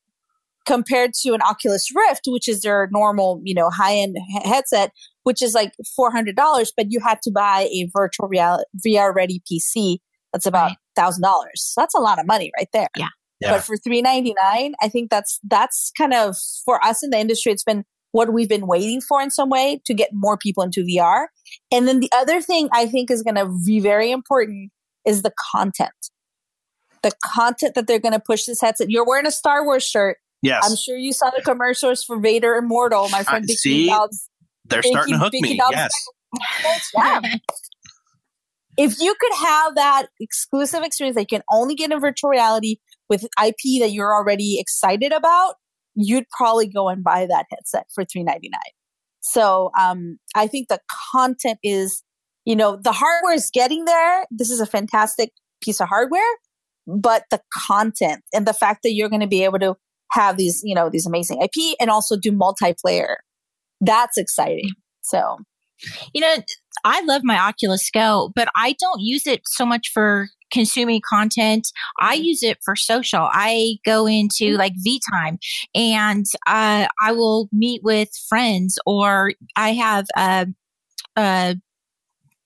[0.66, 4.92] compared to an oculus rift which is their normal you know high end headset
[5.24, 6.36] which is like $400
[6.76, 10.00] but you had to buy a virtual reality vr ready pc
[10.34, 11.20] that's about $1000
[11.56, 12.90] so that's a lot of money right there.
[12.98, 13.08] Yeah
[13.40, 13.54] yeah.
[13.54, 16.36] But for 399, I think that's that's kind of
[16.66, 19.82] for us in the industry it's been what we've been waiting for in some way
[19.86, 21.28] to get more people into VR.
[21.72, 24.72] And then the other thing I think is going to be very important
[25.06, 25.92] is the content.
[27.04, 28.90] The content that they're going to push this headset.
[28.90, 30.18] You're wearing a Star Wars shirt.
[30.42, 30.68] Yes.
[30.68, 33.10] I'm sure you saw the commercials for Vader Immortal.
[33.10, 34.28] My friend uh, see, Dobbs.
[34.66, 35.60] They're starting to hook me.
[35.72, 35.92] Yes.
[36.96, 37.22] yeah.
[38.78, 42.78] if you could have that exclusive experience that you can only get in virtual reality
[43.10, 45.55] with IP that you're already excited about,
[45.95, 48.51] you'd probably go and buy that headset for 399
[49.22, 50.80] so um, i think the
[51.12, 52.03] content is
[52.45, 54.26] you know the hardware is getting there.
[54.32, 55.32] This is a fantastic
[55.64, 56.22] piece of hardware
[56.88, 59.76] but the content and the fact that you're going to be able to
[60.12, 63.16] have these you know these amazing ip and also do multiplayer
[63.82, 64.72] that's exciting.
[65.01, 65.38] So
[66.14, 66.36] you know
[66.84, 71.72] i love my oculus go but i don't use it so much for consuming content.
[72.00, 72.24] I mm-hmm.
[72.24, 73.30] use it for social.
[73.32, 74.58] I go into mm-hmm.
[74.58, 75.39] like V time
[75.76, 80.47] and uh, I will meet with friends or I have a,
[81.16, 81.56] a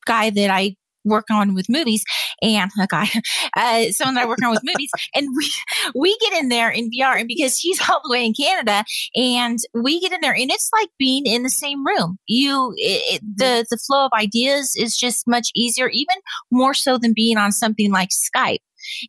[0.05, 2.03] guy that I work on with movies
[2.41, 3.09] and a guy,
[3.57, 5.51] uh, someone that I work on with movies, and we
[5.95, 8.83] we get in there in VR, and because he's all the way in Canada,
[9.15, 12.17] and we get in there, and it's like being in the same room.
[12.27, 16.15] You, it, the the flow of ideas is just much easier, even
[16.51, 18.59] more so than being on something like Skype.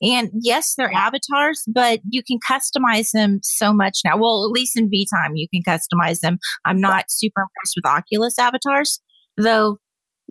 [0.02, 4.16] And yes, they're avatars, but you can customize them so much now.
[4.16, 6.38] Well, at least in vTime, you can customize them.
[6.64, 9.00] I'm not super impressed with Oculus avatars,
[9.36, 9.78] though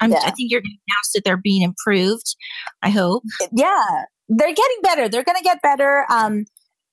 [0.02, 0.20] yeah.
[0.24, 2.36] i think you're going to announce that they're being improved
[2.82, 6.46] i hope yeah they're getting better they're going to get better um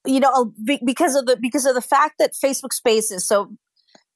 [0.06, 0.52] you know
[0.84, 3.50] because of the because of the fact that facebook spaces so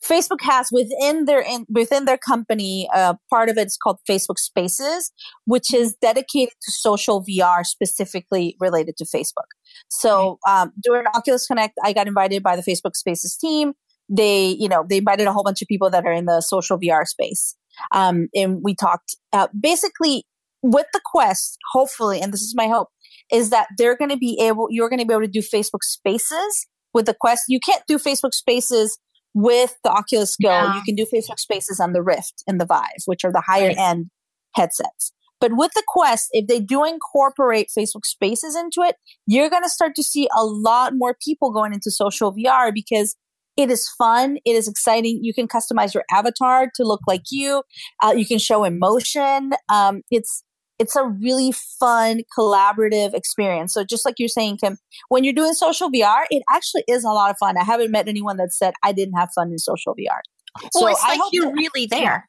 [0.05, 4.39] Facebook has within their in, within their company, uh, part of it is called Facebook
[4.39, 5.11] Spaces,
[5.47, 9.49] which is dedicated to social VR specifically related to Facebook.
[9.89, 13.72] So um, during Oculus Connect, I got invited by the Facebook Spaces team.
[14.09, 16.78] They, you know, they invited a whole bunch of people that are in the social
[16.78, 17.57] VR space,
[17.92, 20.24] um, and we talked uh, basically
[20.62, 21.58] with the Quest.
[21.72, 22.88] Hopefully, and this is my hope,
[23.32, 25.82] is that they're going to be able, you're going to be able to do Facebook
[25.82, 27.44] Spaces with the Quest.
[27.48, 28.98] You can't do Facebook Spaces
[29.34, 30.76] with the Oculus Go, yeah.
[30.76, 33.68] you can do Facebook Spaces on the Rift and the Vive, which are the higher
[33.68, 33.76] right.
[33.76, 34.10] end
[34.54, 35.12] headsets.
[35.40, 38.96] But with the Quest, if they do incorporate Facebook Spaces into it,
[39.26, 43.16] you're going to start to see a lot more people going into social VR because
[43.57, 44.38] it is fun.
[44.44, 45.20] It is exciting.
[45.22, 47.62] You can customize your avatar to look like you.
[48.02, 49.52] Uh, you can show emotion.
[49.68, 50.42] Um, it's
[50.78, 53.72] it's a really fun collaborative experience.
[53.72, 54.76] So just like you're saying, Kim,
[55.09, 57.57] when you're doing social VR, it actually is a lot of fun.
[57.57, 60.18] I haven't met anyone that said I didn't have fun in social VR.
[60.62, 62.28] Well, so it's I like you're that, really there.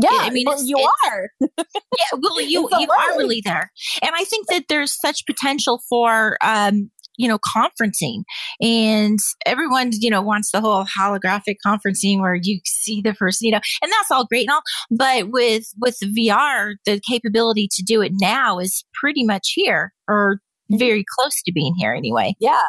[0.00, 1.30] Yeah, I mean, well, you are.
[1.40, 3.70] yeah, well, you you are really there,
[4.02, 6.90] and I think that there's such potential for um,
[7.20, 8.22] you know, conferencing.
[8.62, 13.52] And everyone, you know, wants the whole holographic conferencing where you see the person, you
[13.52, 14.62] know, and that's all great and all.
[14.90, 20.36] But with with VR, the capability to do it now is pretty much here or
[20.72, 20.78] mm-hmm.
[20.78, 22.34] very close to being here anyway.
[22.40, 22.62] Yeah.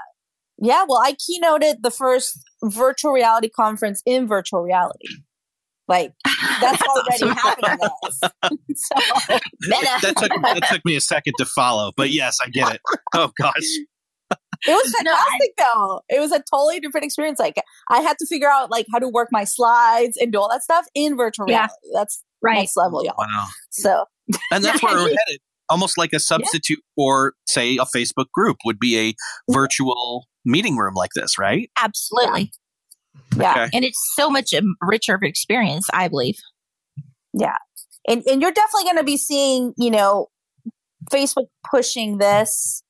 [0.57, 0.83] Yeah.
[0.87, 5.07] Well, I keynoted the first virtual reality conference in virtual reality.
[5.87, 7.59] Like that's, that's already awesome.
[7.63, 7.89] happening.
[8.75, 8.95] so,
[9.69, 12.81] that, took, that took me a second to follow, but yes, I get it.
[13.13, 13.63] Oh gosh.
[14.67, 16.01] It was fantastic no, I, though.
[16.09, 17.39] It was a totally different experience.
[17.39, 17.55] Like
[17.89, 20.63] I had to figure out like how to work my slides and do all that
[20.63, 21.57] stuff in virtual yeah.
[21.57, 21.87] reality.
[21.93, 22.59] That's right.
[22.59, 23.15] next level, y'all.
[23.17, 23.47] Wow.
[23.71, 24.05] So
[24.51, 25.39] And that's where we're headed.
[25.69, 26.93] Almost like a substitute yeah.
[26.95, 29.15] for say a Facebook group would be a
[29.49, 31.69] virtual meeting room like this, right?
[31.81, 32.51] Absolutely.
[33.37, 33.51] Yeah.
[33.51, 33.69] Okay.
[33.73, 36.35] And it's so much a richer of experience, I believe.
[37.33, 37.57] Yeah.
[38.07, 40.27] And and you're definitely going to be seeing, you know,
[41.11, 42.83] Facebook pushing this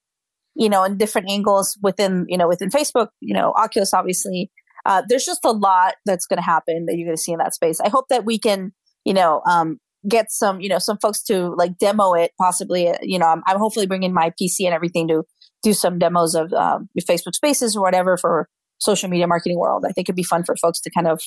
[0.55, 4.51] you know, in different angles within, you know, within Facebook, you know, Oculus, obviously.
[4.85, 7.37] Uh, there's just a lot that's going to happen that you're going to see in
[7.37, 7.79] that space.
[7.79, 8.73] I hope that we can,
[9.05, 9.79] you know, um,
[10.09, 12.89] get some, you know, some folks to like demo it possibly.
[12.89, 15.23] Uh, you know, I'm, I'm, hopefully bringing my PC and everything to
[15.61, 18.49] do some demos of um, Facebook spaces or whatever for
[18.79, 19.85] social media marketing world.
[19.87, 21.21] I think it'd be fun for folks to kind of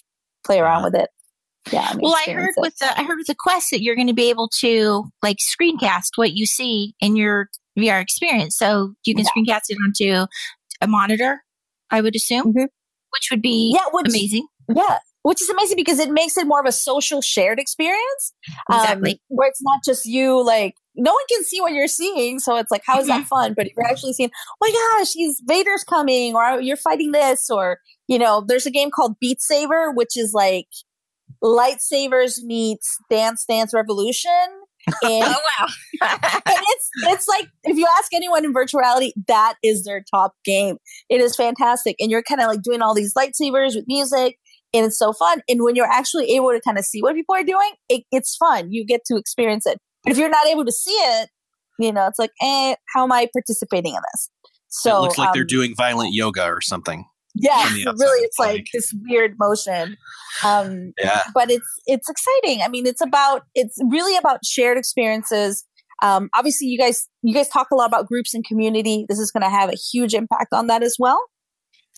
[0.44, 1.08] play around with it.
[1.72, 1.88] Yeah.
[1.92, 2.54] I well, I heard it.
[2.58, 5.38] with the I heard with the Quest that you're going to be able to like
[5.38, 7.48] screencast what you see in your
[7.78, 8.56] VR experience.
[8.56, 9.30] So you can yeah.
[9.30, 10.26] screencast it onto
[10.80, 11.42] a monitor,
[11.90, 12.64] I would assume, mm-hmm.
[13.10, 14.46] which would be yeah, which, amazing.
[14.74, 14.98] Yeah.
[15.22, 18.34] Which is amazing because it makes it more of a social shared experience.
[18.70, 19.12] Um, exactly.
[19.12, 22.38] Um, where it's not just you, like, no one can see what you're seeing.
[22.38, 23.28] So it's like, how is that mm-hmm.
[23.28, 23.54] fun?
[23.54, 27.48] But if you're actually seeing, oh my gosh, he's Vader's coming, or you're fighting this,
[27.48, 30.68] or, you know, there's a game called Beat Saber, which is like
[31.42, 34.30] lightsabers meets Dance Dance Revolution
[34.86, 35.66] and, oh wow!
[36.02, 40.32] and it's it's like if you ask anyone in virtual reality, that is their top
[40.44, 40.76] game.
[41.08, 44.38] It is fantastic, and you're kind of like doing all these lightsabers with music,
[44.72, 45.42] and it's so fun.
[45.48, 48.36] And when you're actually able to kind of see what people are doing, it, it's
[48.36, 48.72] fun.
[48.72, 49.78] You get to experience it.
[50.02, 51.30] But if you're not able to see it,
[51.78, 54.30] you know, it's like, eh, how am I participating in this?
[54.68, 57.06] So it looks like um, they're doing violent yoga or something.
[57.34, 57.64] Yeah,
[57.98, 59.96] really, it's like, like this weird motion.
[60.44, 62.62] Um, yeah, but it's it's exciting.
[62.62, 65.64] I mean, it's about it's really about shared experiences.
[66.02, 69.06] Um, obviously, you guys you guys talk a lot about groups and community.
[69.08, 71.20] This is going to have a huge impact on that as well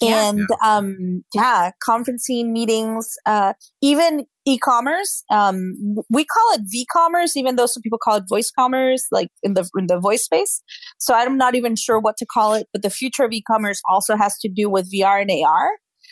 [0.03, 0.77] and yeah.
[0.77, 5.75] um yeah conferencing meetings uh even e-commerce um
[6.09, 9.69] we call it v-commerce even though some people call it voice commerce like in the
[9.77, 10.63] in the voice space
[10.99, 14.17] so i'm not even sure what to call it but the future of e-commerce also
[14.17, 15.71] has to do with vr and ar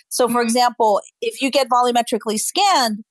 [0.08, 0.42] so for mm-hmm.
[0.42, 3.04] example if you get volumetrically scanned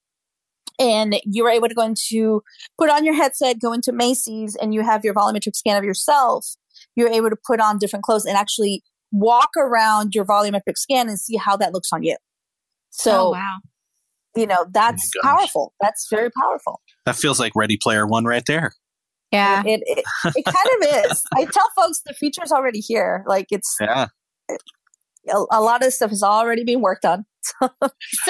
[0.79, 2.41] and you're able to go into
[2.77, 6.55] put on your headset go into macy's and you have your volumetric scan of yourself
[6.95, 11.19] you're able to put on different clothes and actually walk around your volumetric scan and
[11.19, 12.17] see how that looks on you.
[12.89, 13.57] So, oh, wow.
[14.35, 15.73] You know, that's oh powerful.
[15.81, 16.81] That's very powerful.
[17.05, 18.73] That feels like Ready Player One right there.
[19.31, 19.63] Yeah.
[19.65, 21.23] It, it, it, it kind of is.
[21.35, 23.23] I tell folks the future is already here.
[23.27, 24.07] Like it's, yeah.
[24.47, 24.61] It,
[25.29, 27.25] a, a, lot of stuff is already being worked on.
[27.61, 27.67] so,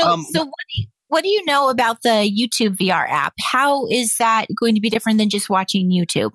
[0.01, 3.33] um, so what do, you, what do you know about the YouTube VR app?
[3.41, 6.31] How is that going to be different than just watching YouTube?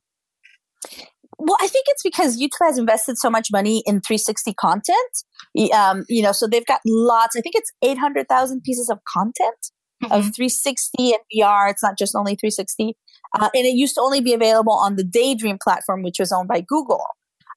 [1.39, 5.73] Well, I think it's because YouTube has invested so much money in 360 content.
[5.73, 7.37] Um, you know, so they've got lots.
[7.37, 9.71] I think it's 800,000 pieces of content
[10.03, 10.13] mm-hmm.
[10.13, 11.71] of 360 and VR.
[11.71, 12.97] It's not just only 360.
[13.39, 16.49] Uh, and it used to only be available on the Daydream platform, which was owned
[16.49, 17.05] by Google.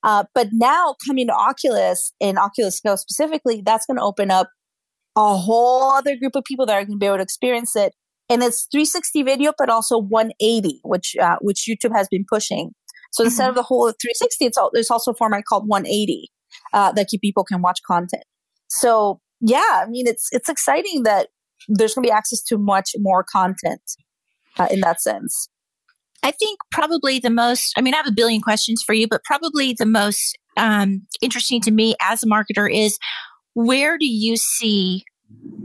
[0.04, 4.50] Uh, but now coming to Oculus and Oculus Go specifically, that's going to open up
[5.16, 7.94] a whole other group of people that are going to be able to experience it.
[8.30, 12.72] And it's 360 video, but also 180, which uh, which YouTube has been pushing.
[13.12, 13.28] So mm-hmm.
[13.28, 16.30] instead of the whole 360, it's all, there's also a format called 180
[16.74, 18.24] uh, that people can watch content.
[18.70, 21.30] So yeah, I mean, it's it's exciting that
[21.68, 23.82] there's going to be access to much more content
[24.58, 25.50] uh, in that sense.
[26.24, 29.24] I think probably the most, I mean, I have a billion questions for you, but
[29.24, 33.00] probably the most um, interesting to me as a marketer is
[33.54, 35.04] where do you see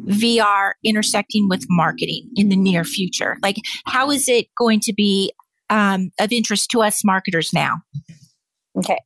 [0.07, 3.36] VR intersecting with marketing in the near future?
[3.42, 5.32] Like, how is it going to be
[5.71, 7.83] um, of interest to us marketers now?
[8.79, 8.99] Okay.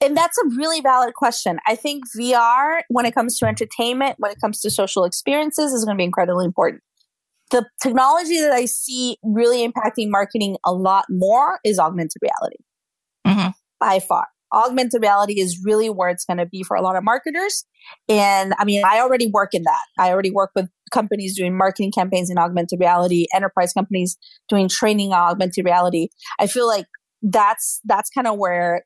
[0.00, 1.58] And that's a really valid question.
[1.66, 5.84] I think VR, when it comes to entertainment, when it comes to social experiences, is
[5.84, 6.82] going to be incredibly important.
[7.50, 12.56] The technology that I see really impacting marketing a lot more is augmented reality
[13.26, 13.50] mm-hmm.
[13.78, 14.28] by far.
[14.52, 17.64] Augmented reality is really where it's going to be for a lot of marketers.
[18.08, 19.84] And I mean, I already work in that.
[19.98, 24.16] I already work with companies doing marketing campaigns in augmented reality, enterprise companies
[24.48, 26.08] doing training on augmented reality.
[26.38, 26.86] I feel like
[27.22, 28.84] that's that's kind of where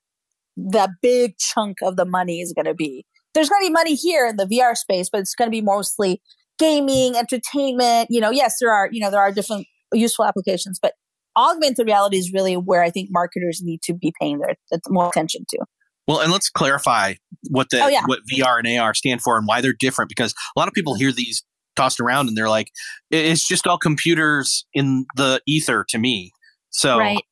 [0.56, 3.06] the big chunk of the money is going to be.
[3.32, 5.60] There's going to be money here in the VR space, but it's going to be
[5.60, 6.22] mostly
[6.58, 8.08] gaming, entertainment.
[8.10, 10.94] You know, yes, there are, you know, there are different useful applications, but
[11.36, 14.54] augmented reality is really where I think marketers need to be paying their
[14.88, 15.58] more attention to.
[16.06, 17.14] Well, and let's clarify
[17.50, 18.02] what the oh, yeah.
[18.06, 20.94] what VR and AR stand for and why they're different because a lot of people
[20.94, 21.42] hear these
[21.76, 22.70] tossed around and they're like,
[23.10, 26.32] it's just all computers in the ether to me.
[26.70, 27.24] So, right.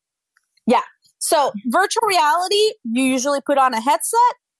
[0.65, 0.81] Yeah.
[1.19, 4.19] So virtual reality, you usually put on a headset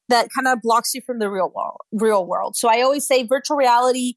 [0.09, 2.55] that kind of blocks you from the real world, real world.
[2.55, 4.13] So I always say virtual reality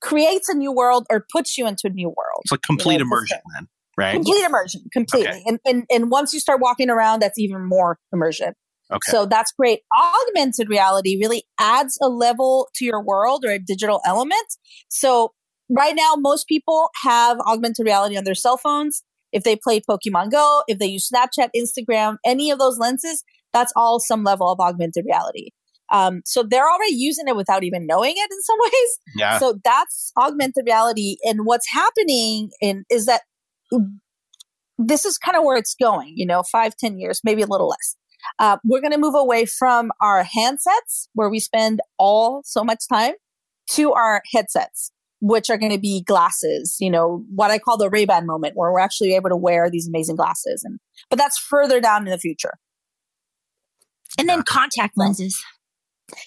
[0.00, 2.42] creates a new world or puts you into a new world.
[2.42, 3.68] It's like complete you know, immersion then,
[3.98, 4.14] right?
[4.14, 5.28] Complete immersion, completely.
[5.28, 5.42] Okay.
[5.46, 8.54] And, and and once you start walking around, that's even more immersion.
[8.90, 9.10] Okay.
[9.10, 9.80] So that's great.
[9.94, 14.46] Augmented reality really adds a level to your world or a digital element.
[14.88, 15.32] So
[15.68, 19.02] right now, most people have augmented reality on their cell phones.
[19.30, 23.72] If they play Pokemon Go, if they use Snapchat, Instagram, any of those lenses, that's
[23.76, 25.50] all some level of augmented reality.
[25.90, 28.98] Um, so they're already using it without even knowing it in some ways.
[29.16, 29.38] Yeah.
[29.38, 31.16] So that's augmented reality.
[31.24, 33.22] And what's happening in, is that
[34.78, 37.68] this is kind of where it's going, you know, five, ten years, maybe a little
[37.68, 37.96] less.
[38.38, 42.80] Uh, we're going to move away from our handsets where we spend all so much
[42.90, 43.14] time
[43.70, 47.90] to our headsets which are going to be glasses, you know, what I call the
[47.90, 50.62] Ray-Ban moment where we're actually able to wear these amazing glasses.
[50.64, 50.78] And,
[51.10, 52.54] but that's further down in the future.
[54.16, 55.42] And then contact lenses.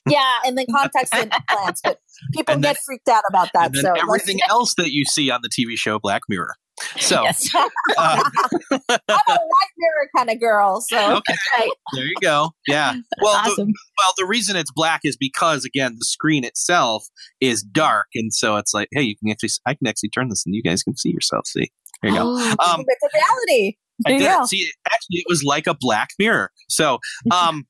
[0.07, 1.81] Yeah, and then contacts and implants.
[1.83, 1.99] But
[2.33, 3.75] people then, get freaked out about that.
[3.75, 6.55] so everything else that you see on the TV show Black Mirror.
[6.97, 7.53] So yes.
[7.55, 7.67] um,
[8.71, 10.81] I'm a white mirror kind of girl.
[10.81, 12.51] So okay, there you go.
[12.67, 12.95] Yeah.
[13.21, 13.67] Well, awesome.
[13.67, 17.07] the, well, the reason it's black is because again the screen itself
[17.39, 20.45] is dark, and so it's like, hey, you can actually, I can actually turn this,
[20.45, 21.47] and you guys can see yourself.
[21.47, 21.71] See,
[22.01, 22.23] there you go.
[22.25, 23.77] Oh, um, it's a reality.
[23.99, 24.45] There I did go.
[24.45, 24.71] see.
[24.87, 26.51] Actually, it was like a black mirror.
[26.69, 26.99] So,
[27.31, 27.65] um,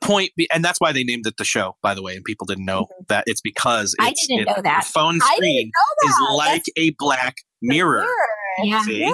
[0.00, 2.44] point be, and that's why they named it the show by the way and people
[2.44, 3.04] didn't know mm-hmm.
[3.08, 5.70] that it's because it's, i didn't it, know that phone screen
[6.04, 8.70] is like that's a black mirror, mirror.
[8.70, 8.82] Yeah.
[8.82, 9.00] See?
[9.00, 9.12] yeah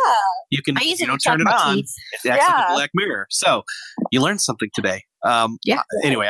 [0.54, 2.72] you can you don't turn it on it's actually yeah.
[2.72, 3.64] a black mirror so
[4.10, 6.28] you learned something today um yeah anyway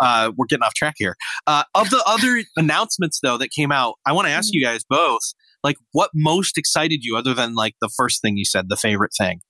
[0.00, 3.94] uh, we're getting off track here uh, of the other announcements though that came out
[4.06, 4.58] i want to ask mm-hmm.
[4.58, 5.22] you guys both
[5.64, 9.12] like what most excited you other than like the first thing you said the favorite
[9.16, 9.40] thing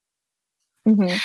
[0.87, 1.17] mm-hmm.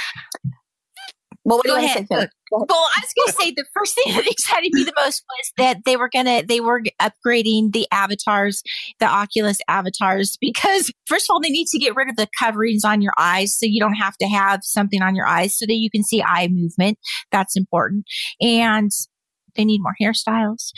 [1.44, 2.06] Well, what do you ahead.
[2.10, 5.52] Well, I was going to say the first thing that excited me the most was
[5.58, 8.62] that they were going to they were upgrading the avatars,
[9.00, 12.84] the Oculus avatars, because first of all, they need to get rid of the coverings
[12.84, 15.74] on your eyes, so you don't have to have something on your eyes, so that
[15.74, 16.98] you can see eye movement.
[17.32, 18.04] That's important,
[18.40, 18.90] and
[19.56, 20.70] they need more hairstyles.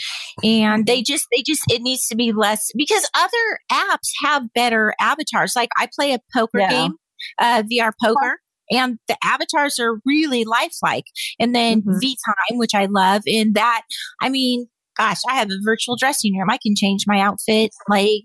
[0.42, 4.94] And they just they just it needs to be less because other apps have better
[5.00, 5.54] avatars.
[5.54, 6.70] Like i play a poker yeah.
[6.70, 6.94] game
[7.38, 8.38] uh, vr poker
[8.70, 11.04] and the avatars are really lifelike.
[11.38, 11.98] And then mm-hmm.
[12.00, 13.82] V Time, which I love, in that,
[14.20, 14.66] I mean,
[14.96, 16.50] gosh, I have a virtual dressing room.
[16.50, 17.70] I can change my outfit.
[17.88, 18.22] Like,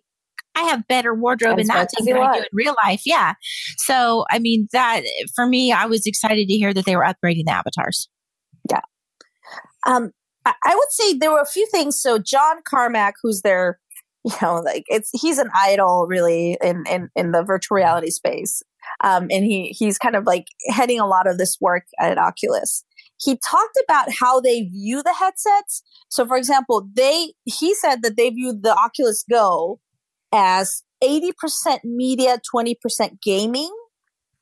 [0.56, 3.02] I have better wardrobe in that than I do in real life.
[3.06, 3.34] Yeah.
[3.78, 5.02] So, I mean, that
[5.36, 8.08] for me, I was excited to hear that they were upgrading the avatars.
[8.70, 8.80] Yeah.
[9.86, 10.12] Um,
[10.46, 12.00] I would say there were a few things.
[12.00, 13.80] So, John Carmack, who's their
[14.32, 18.64] you know like it's he's an idol really in in in the virtual reality space
[19.04, 22.84] um, and he he's kind of like heading a lot of this work at Oculus.
[23.22, 25.84] He talked about how they view the headsets.
[26.10, 29.80] So, for example, they he said that they view the Oculus Go
[30.34, 33.72] as 80% media, 20% gaming.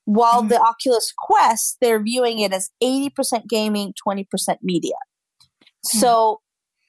[0.06, 0.50] While mm-hmm.
[0.50, 4.26] the Oculus Quest, they're viewing it as 80% gaming, 20%
[4.62, 4.96] media.
[5.86, 6.42] So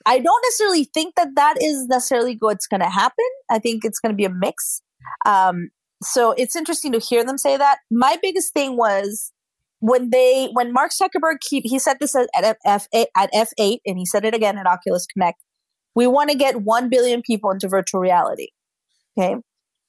[0.07, 3.25] I don't necessarily think that that is necessarily what's going to happen.
[3.51, 4.83] I think it's going to be a mix.
[5.25, 5.71] Um,
[6.03, 7.79] so it's interesting to hear them say that.
[7.91, 9.33] My biggest thing was
[9.81, 14.07] when they when Mark Zuckerberg he, he said this at, F8 at F8 and he
[14.07, 15.39] said it again at Oculus Connect.
[15.95, 18.49] We want to get 1 billion people into virtual reality.
[19.17, 19.37] Okay?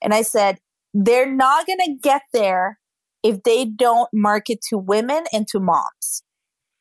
[0.02, 0.60] And I said
[0.94, 2.80] they're not going to get there
[3.24, 6.24] if they don't market to women and to moms.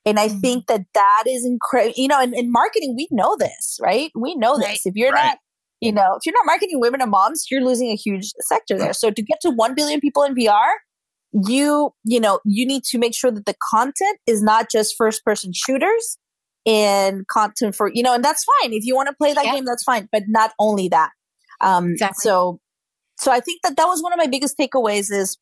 [0.07, 0.41] And I mm-hmm.
[0.41, 1.95] think that that is incredible.
[1.97, 4.11] You know, in, in, marketing, we know this, right?
[4.15, 4.67] We know this.
[4.67, 4.81] Right.
[4.85, 5.25] If you're right.
[5.25, 5.39] not,
[5.81, 8.93] you know, if you're not marketing women and moms, you're losing a huge sector there.
[8.93, 10.73] So to get to 1 billion people in VR,
[11.33, 15.25] you, you know, you need to make sure that the content is not just first
[15.25, 16.19] person shooters
[16.67, 18.73] and content for, you know, and that's fine.
[18.73, 19.55] If you want to play that yeah.
[19.55, 20.09] game, that's fine.
[20.13, 21.11] But not only that.
[21.61, 22.17] Um, exactly.
[22.23, 22.61] So,
[23.19, 25.39] so I think that that was one of my biggest takeaways is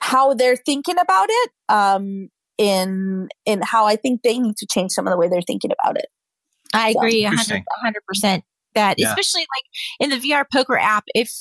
[0.00, 1.50] how they're thinking about it.
[1.68, 2.30] Um,
[2.60, 5.70] in in how I think they need to change some of the way they're thinking
[5.82, 6.06] about it.
[6.74, 7.64] I agree, hundred
[8.06, 8.44] percent.
[8.74, 9.08] That yeah.
[9.08, 9.64] especially like
[9.98, 11.32] in the VR poker app, if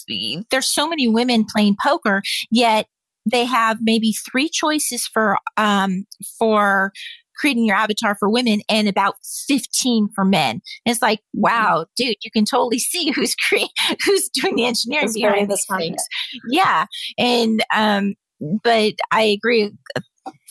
[0.49, 2.87] there's so many women playing poker, yet
[3.29, 6.05] they have maybe three choices for um
[6.39, 6.91] for
[7.35, 9.15] creating your avatar for women and about
[9.47, 10.61] 15 for men.
[10.85, 13.69] And it's like, wow, dude, you can totally see who's create,
[14.05, 16.03] who's doing the engineering it's behind these things.
[16.49, 16.85] Yeah.
[17.17, 18.15] And, um,
[18.63, 19.71] but I agree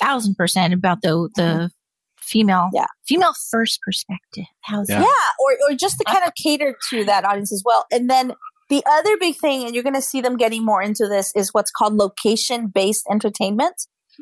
[0.01, 1.67] thousand percent about the the mm-hmm.
[2.21, 2.87] female yeah.
[3.07, 4.45] female first perspective.
[4.63, 5.01] How's yeah.
[5.01, 7.87] yeah or, or just to kind of cater to that audience as well.
[7.91, 8.33] And then
[8.69, 11.51] the other big thing and you're going to see them getting more into this is
[11.53, 13.75] what's called location based entertainment.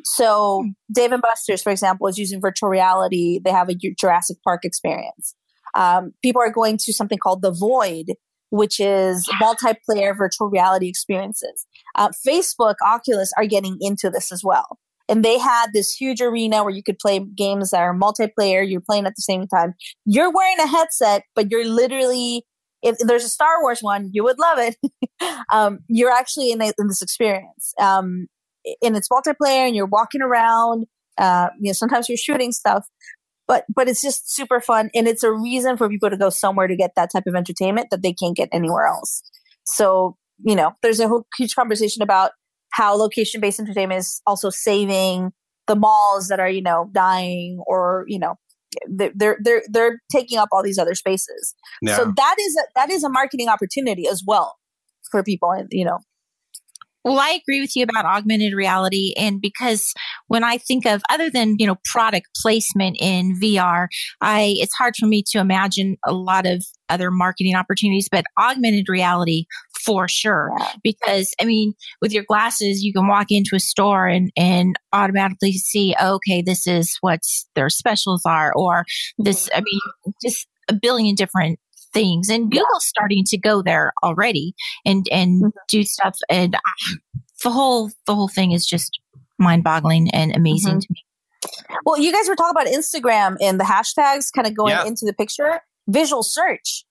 [0.05, 0.71] So hmm.
[0.93, 3.41] dave and buster's for example is using virtual reality.
[3.45, 5.35] They have a jurassic park experience.
[5.75, 8.15] Um, people are going to something called the void
[8.51, 11.67] which is multiplayer virtual reality experiences.
[11.97, 14.79] Uh, facebook oculus are getting into this as well
[15.09, 18.69] and they had this huge arena where you could play games that are multiplayer.
[18.69, 19.75] You're playing at the same time.
[20.05, 22.45] You're wearing a headset, but you're literally,
[22.83, 24.77] if there's a Star Wars one, you would love it.
[25.53, 27.73] um, you're actually in, a, in this experience.
[27.81, 28.27] Um,
[28.83, 30.87] and it's multiplayer and you're walking around.
[31.19, 32.87] Uh, you know, sometimes you're shooting stuff,
[33.47, 34.91] but, but it's just super fun.
[34.95, 37.89] And it's a reason for people to go somewhere to get that type of entertainment
[37.91, 39.23] that they can't get anywhere else.
[39.65, 42.33] So, you know, there's a whole huge conversation about
[42.77, 45.33] how location based entertainment is also saving
[45.67, 48.35] the malls that are, you know, dying or, you know,
[48.89, 51.55] they're they're they're taking up all these other spaces.
[51.81, 51.97] Yeah.
[51.97, 54.57] So that is a, that is a marketing opportunity as well
[55.11, 56.01] for people, and you know,
[57.07, 59.15] well, I agree with you about augmented reality.
[59.17, 59.95] And because
[60.27, 63.87] when I think of other than, you know, product placement in VR,
[64.21, 68.89] I, it's hard for me to imagine a lot of other marketing opportunities, but augmented
[68.89, 69.45] reality
[69.87, 70.51] for sure.
[70.59, 70.73] Yeah.
[70.83, 75.53] Because I mean, with your glasses, you can walk into a store and, and automatically
[75.53, 77.21] see, okay, this is what
[77.55, 78.85] their specials are, or
[79.17, 81.61] this, I mean, just a billion different
[81.93, 82.89] things and google's yeah.
[82.89, 85.49] starting to go there already and and mm-hmm.
[85.69, 86.59] do stuff and uh,
[87.43, 89.01] the whole the whole thing is just
[89.39, 90.81] mind-boggling and amazing mm-hmm.
[90.81, 91.05] to me
[91.87, 94.85] well you guys were talking about instagram and the hashtags kind of going yeah.
[94.85, 96.85] into the picture visual search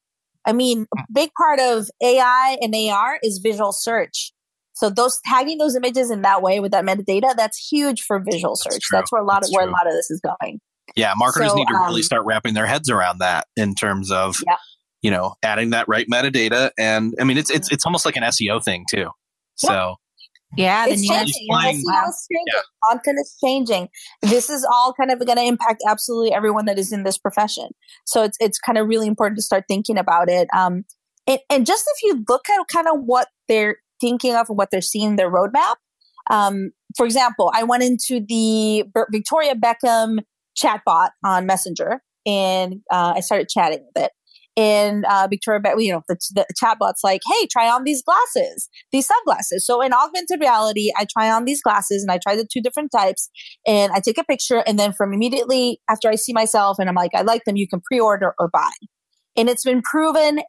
[0.45, 4.31] i mean a big part of ai and ar is visual search.
[4.73, 8.57] So those tagging those images in that way with that metadata that's huge for visual
[8.57, 8.73] search.
[8.73, 10.59] that's, that's where a lot that's of where a lot of this is going.
[10.95, 14.11] Yeah marketers so, need to um, really start wrapping their heads around that in terms
[14.11, 14.57] of yeah
[15.05, 16.71] you know, adding that right metadata.
[16.79, 19.11] And I mean, it's it's it's almost like an SEO thing too.
[19.53, 19.97] So.
[20.57, 21.47] Yeah, it's changing.
[21.61, 21.83] changing.
[21.87, 22.61] Yeah.
[22.83, 23.89] Content is changing.
[24.21, 27.69] This is all kind of going to impact absolutely everyone that is in this profession.
[28.05, 30.47] So it's it's kind of really important to start thinking about it.
[30.55, 30.85] Um,
[31.27, 34.71] and, and just if you look at kind of what they're thinking of and what
[34.71, 35.75] they're seeing in their roadmap.
[36.29, 40.19] Um, for example, I went into the Victoria Beckham
[40.57, 44.11] chatbot on Messenger and uh, I started chatting with it
[44.55, 49.05] in uh, Victoria, you know, the, the chatbot's like, hey, try on these glasses, these
[49.05, 49.65] sunglasses.
[49.65, 52.91] So in augmented reality, I try on these glasses and I try the two different
[52.91, 53.29] types
[53.67, 54.63] and I take a picture.
[54.65, 57.67] And then from immediately after I see myself and I'm like, I like them, you
[57.67, 58.71] can pre order or buy.
[59.35, 60.39] And it's been proven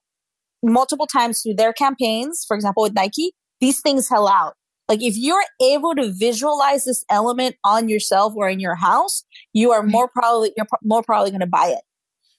[0.62, 2.44] multiple times through their campaigns.
[2.46, 4.54] For example, with Nike, these things sell out.
[4.88, 9.72] Like if you're able to visualize this element on yourself or in your house, you
[9.72, 11.82] are more probably, you're more probably going to buy it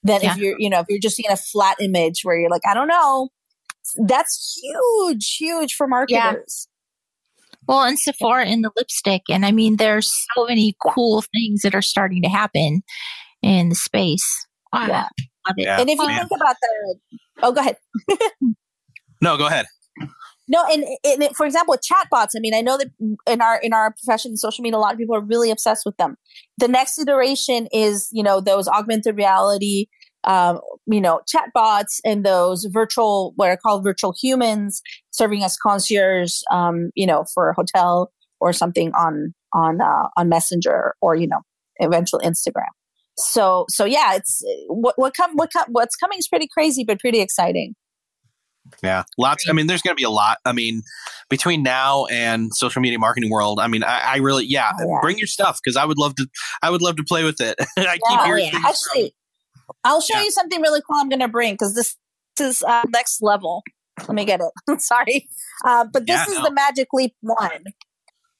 [0.02, 0.32] than yeah.
[0.32, 2.74] if you're, you know, if you're just seeing a flat image where you're like, I
[2.74, 3.28] don't know.
[3.96, 6.68] That's huge, huge for marketers.
[6.68, 6.74] Yeah.
[7.66, 9.22] Well, and Sephora in the lipstick.
[9.28, 12.82] And I mean, there's so many cool things that are starting to happen
[13.42, 14.46] in the space.
[14.72, 14.86] Wow.
[14.86, 15.08] Yeah.
[15.56, 15.80] yeah.
[15.80, 16.98] And if you oh, think about the,
[17.42, 17.76] oh, go ahead.
[19.20, 19.66] no, go ahead.
[20.48, 22.30] No, and, and for example, chatbots.
[22.34, 22.88] I mean, I know that
[23.26, 25.96] in our in our profession, social media, a lot of people are really obsessed with
[25.98, 26.16] them.
[26.56, 29.86] The next iteration is, you know, those augmented reality,
[30.24, 34.80] um, you know, chatbots and those virtual, what are called virtual humans,
[35.10, 40.30] serving as concierge, um, you know, for a hotel or something on on uh, on
[40.30, 41.40] Messenger or you know,
[41.80, 42.72] eventual Instagram.
[43.18, 47.00] So so yeah, it's what what come what come, what's coming is pretty crazy, but
[47.00, 47.74] pretty exciting.
[48.82, 49.48] Yeah, lots.
[49.48, 50.38] I mean, there's going to be a lot.
[50.44, 50.82] I mean,
[51.28, 54.98] between now and social media marketing world, I mean, I, I really, yeah, oh, yeah,
[55.00, 56.28] bring your stuff because I would love to.
[56.62, 57.56] I would love to play with it.
[57.76, 58.60] I yeah, keep hearing yeah.
[58.66, 59.14] Actually,
[59.66, 60.96] from, I'll show you something really cool.
[60.96, 61.96] I'm going to bring because this,
[62.36, 63.62] this is uh, next level.
[64.00, 64.80] Let me get it.
[64.80, 65.28] Sorry,
[65.64, 66.44] uh, but this is no.
[66.44, 67.64] the Magic Leap one.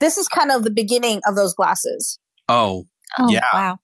[0.00, 2.18] This is kind of the beginning of those glasses.
[2.48, 2.86] Oh,
[3.18, 3.78] oh yeah, wow,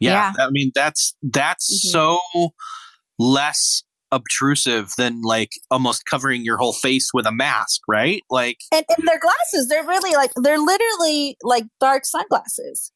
[0.00, 0.32] yeah.
[0.38, 1.90] I mean, that's that's mm-hmm.
[1.90, 2.50] so
[3.18, 8.22] less obtrusive than like almost covering your whole face with a mask, right?
[8.30, 12.92] Like, and, and their glasses, they're really like, they're literally like dark sunglasses.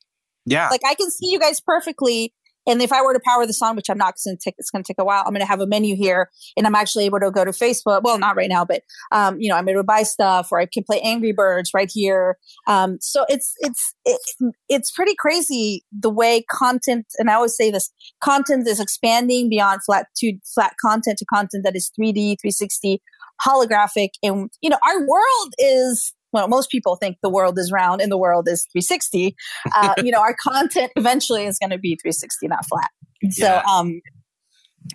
[0.47, 0.69] Yeah.
[0.69, 2.33] Like I can see you guys perfectly
[2.67, 4.71] and if I were to power this on, which I'm not, going to take, it's
[4.71, 5.23] going to take a while.
[5.27, 8.03] I'm going to have a menu here, and I'm actually able to go to Facebook.
[8.03, 10.67] Well, not right now, but um, you know, I'm able to buy stuff, or I
[10.67, 12.39] can play Angry Birds right here.
[12.67, 14.21] Um, so it's it's it,
[14.69, 17.91] it's pretty crazy the way content, and I always say this:
[18.23, 23.03] content is expanding beyond flat to flat content to content that is 3D, 360,
[23.47, 28.03] holographic, and you know, our world is well, most people think the world is round
[28.03, 29.37] and the world is 360.
[29.75, 32.91] Uh, you know, our content eventually is going to be 360, not flat.
[33.31, 33.63] So, yeah.
[33.71, 34.01] um,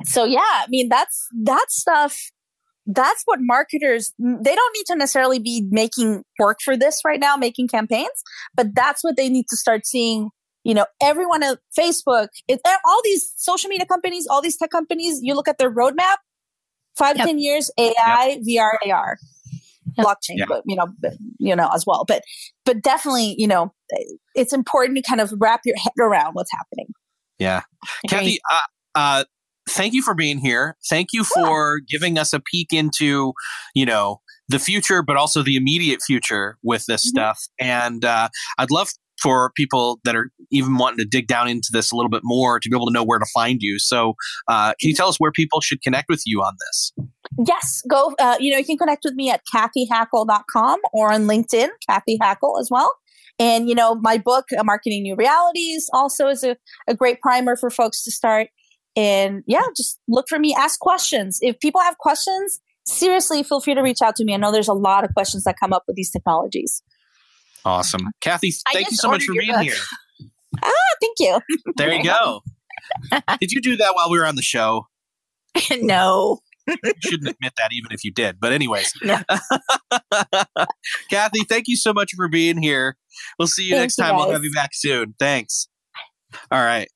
[0.03, 2.29] so yeah, I mean, that's, that stuff.
[2.85, 7.37] That's what marketers, they don't need to necessarily be making work for this right now,
[7.37, 8.23] making campaigns,
[8.55, 10.29] but that's what they need to start seeing
[10.65, 15.19] you know, everyone at Facebook, it, all these social media companies, all these tech companies,
[15.23, 16.17] you look at their roadmap,
[16.97, 17.27] five, yep.
[17.27, 18.75] 10 years, AI, yep.
[18.83, 19.17] VR, AR
[20.03, 20.45] blockchain, yeah.
[20.47, 20.87] but you know,
[21.39, 22.05] you know, as well.
[22.07, 22.23] But
[22.65, 23.73] but definitely, you know,
[24.35, 26.87] it's important to kind of wrap your head around what's happening.
[27.37, 27.61] Yeah,
[28.09, 28.39] Cathy.
[28.51, 28.61] Uh,
[28.95, 29.23] uh,
[29.69, 30.75] thank you for being here.
[30.89, 31.85] Thank you for yeah.
[31.89, 33.33] giving us a peek into,
[33.73, 37.17] you know, the future, but also the immediate future with this mm-hmm.
[37.17, 37.39] stuff.
[37.59, 38.89] And uh, I'd love
[39.21, 42.59] for people that are even wanting to dig down into this a little bit more
[42.59, 43.79] to be able to know where to find you.
[43.79, 44.15] So,
[44.47, 46.93] uh, can you tell us where people should connect with you on this?
[47.45, 48.13] Yes, go.
[48.19, 52.59] Uh, you know, you can connect with me at cathyhackl.com or on LinkedIn, Cathy Hackl
[52.59, 52.95] as well.
[53.37, 56.57] And, you know, my book, uh, Marketing New Realities, also is a,
[56.87, 58.49] a great primer for folks to start.
[58.95, 61.39] And yeah, just look for me, ask questions.
[61.41, 64.33] If people have questions, seriously, feel free to reach out to me.
[64.33, 66.83] I know there's a lot of questions that come up with these technologies.
[67.65, 68.01] Awesome.
[68.21, 69.63] Cathy, thank you so much for being book.
[69.63, 69.75] here.
[70.61, 71.39] Ah, thank you.
[71.77, 72.41] There you go.
[73.39, 74.87] Did you do that while we were on the show?
[75.79, 76.39] no.
[76.67, 78.39] You shouldn't admit that even if you did.
[78.39, 78.91] But anyways.
[81.09, 82.97] Cathy, thank you so much for being here.
[83.37, 84.15] We'll see you next time.
[84.15, 85.13] we'll have you back soon.
[85.19, 85.67] Thanks.
[86.51, 86.87] All right.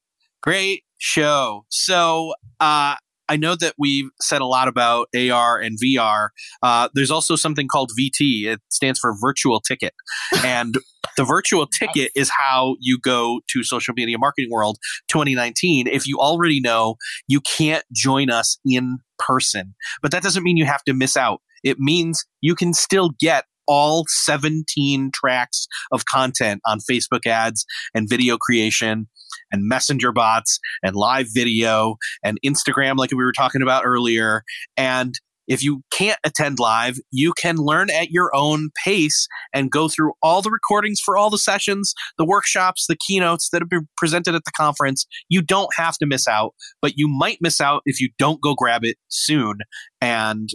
[0.41, 1.65] Great show.
[1.69, 2.95] So uh
[3.29, 6.29] I know that we've said a lot about AR and VR.
[6.61, 8.45] Uh, there's also something called VT.
[8.45, 9.93] It stands for virtual ticket.
[10.43, 10.75] And
[11.15, 15.87] the virtual ticket is how you go to Social Media Marketing World 2019.
[15.87, 16.95] If you already know,
[17.27, 19.73] you can't join us in person.
[20.01, 21.39] But that doesn't mean you have to miss out.
[21.63, 28.09] It means you can still get all 17 tracks of content on Facebook ads and
[28.09, 29.07] video creation
[29.51, 34.43] and messenger bots and live video and Instagram, like we were talking about earlier.
[34.77, 39.89] And if you can't attend live, you can learn at your own pace and go
[39.89, 43.87] through all the recordings for all the sessions, the workshops, the keynotes that have been
[43.97, 45.05] presented at the conference.
[45.27, 48.53] You don't have to miss out, but you might miss out if you don't go
[48.55, 49.57] grab it soon.
[49.99, 50.49] And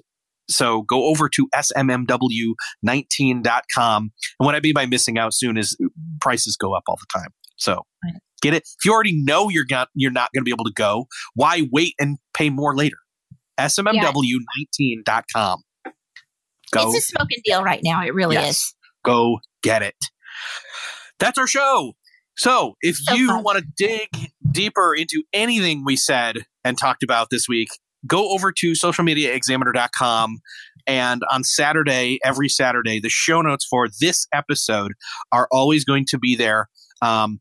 [0.48, 4.02] so go over to smmw19.com.
[4.02, 5.76] And what I mean by missing out soon is
[6.20, 7.30] prices go up all the time.
[7.56, 7.82] So
[8.40, 8.62] get it.
[8.62, 11.68] If you already know you're got, you're not going to be able to go, why
[11.72, 12.98] wait and pay more later?
[13.58, 15.62] smmw19.com.
[16.70, 16.88] Go.
[16.88, 18.04] It's a smoking deal right now.
[18.04, 18.50] It really yes.
[18.50, 18.74] is.
[19.04, 19.96] Go get it.
[21.18, 21.94] That's our show.
[22.36, 27.30] So if so you want to dig deeper into anything we said and talked about
[27.30, 27.68] this week,
[28.06, 30.38] go over to socialmediaexaminer.com
[30.88, 34.92] and on Saturday, every Saturday, the show notes for this episode
[35.30, 36.68] are always going to be there.
[37.02, 37.40] Um,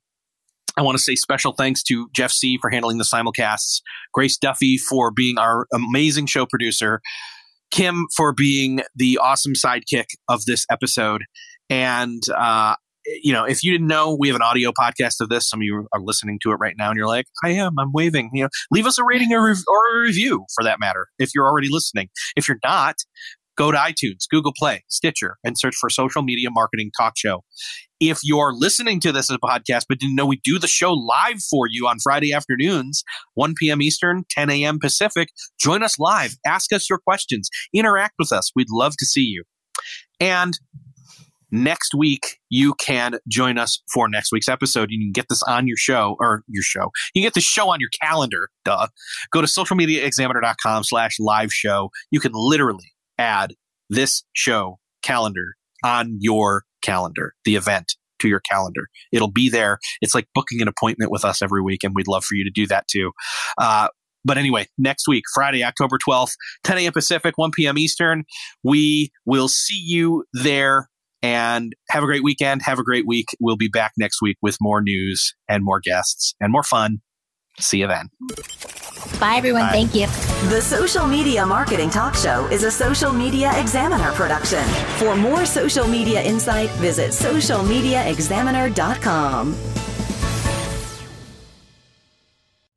[0.78, 3.82] I want to say special thanks to Jeff Sieh for handling the simulcasts,
[4.14, 7.02] Grace Duffy for being our amazing show producer,
[7.72, 11.24] Kim for being the awesome sidekick of this episode.
[11.70, 12.76] And uh,
[13.24, 15.50] you know, if you didn't know, we have an audio podcast of this.
[15.50, 17.74] Some of you are listening to it right now, and you're like, "I am.
[17.80, 20.80] I'm waving." You know, leave us a rating or, rev- or a review for that
[20.80, 21.08] matter.
[21.20, 22.96] If you're already listening, if you're not,
[23.58, 27.44] go to iTunes, Google Play, Stitcher, and search for Social Media Marketing Talk Show.
[28.00, 30.94] If you're listening to this as a podcast but didn't know we do the show
[30.94, 33.04] live for you on Friday afternoons,
[33.34, 33.82] 1 p.m.
[33.82, 34.78] Eastern, 10 a.m.
[34.80, 35.30] Pacific,
[35.60, 36.36] join us live.
[36.46, 37.50] Ask us your questions.
[37.74, 38.52] Interact with us.
[38.56, 39.44] We'd love to see you.
[40.20, 40.54] And
[41.52, 45.68] next week you can join us for next week's episode you can get this on
[45.68, 48.88] your show or your show you can get the show on your calendar duh
[49.32, 53.54] go to socialmediaexaminer.com slash live show you can literally add
[53.90, 58.88] this show calendar on your calendar, the event to your calendar.
[59.12, 59.78] It'll be there.
[60.02, 62.52] It's like booking an appointment with us every week, and we'd love for you to
[62.54, 63.12] do that too.
[63.58, 63.90] Uh,
[64.26, 66.34] but anyway, next week, Friday, October 12th,
[66.64, 66.94] 10 a.m.
[66.94, 67.78] Pacific, 1 p.m.
[67.78, 68.24] Eastern,
[68.64, 70.90] we will see you there
[71.22, 72.62] and have a great weekend.
[72.64, 73.28] Have a great week.
[73.40, 77.02] We'll be back next week with more news and more guests and more fun.
[77.60, 78.10] See you then.
[79.20, 79.64] Bye, everyone.
[79.64, 79.72] Bye.
[79.72, 80.06] Thank you.
[80.50, 84.64] The Social Media Marketing Talk Show is a Social Media Examiner production.
[85.00, 89.56] For more social media insight, visit socialmediaexaminer.com.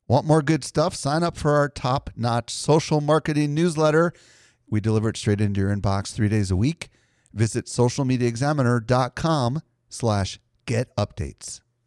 [0.07, 0.95] Want more good stuff?
[0.95, 4.13] Sign up for our top notch social marketing newsletter.
[4.69, 6.89] We deliver it straight into your inbox three days a week.
[7.33, 11.61] Visit socialmediaexaminer.com slash get updates.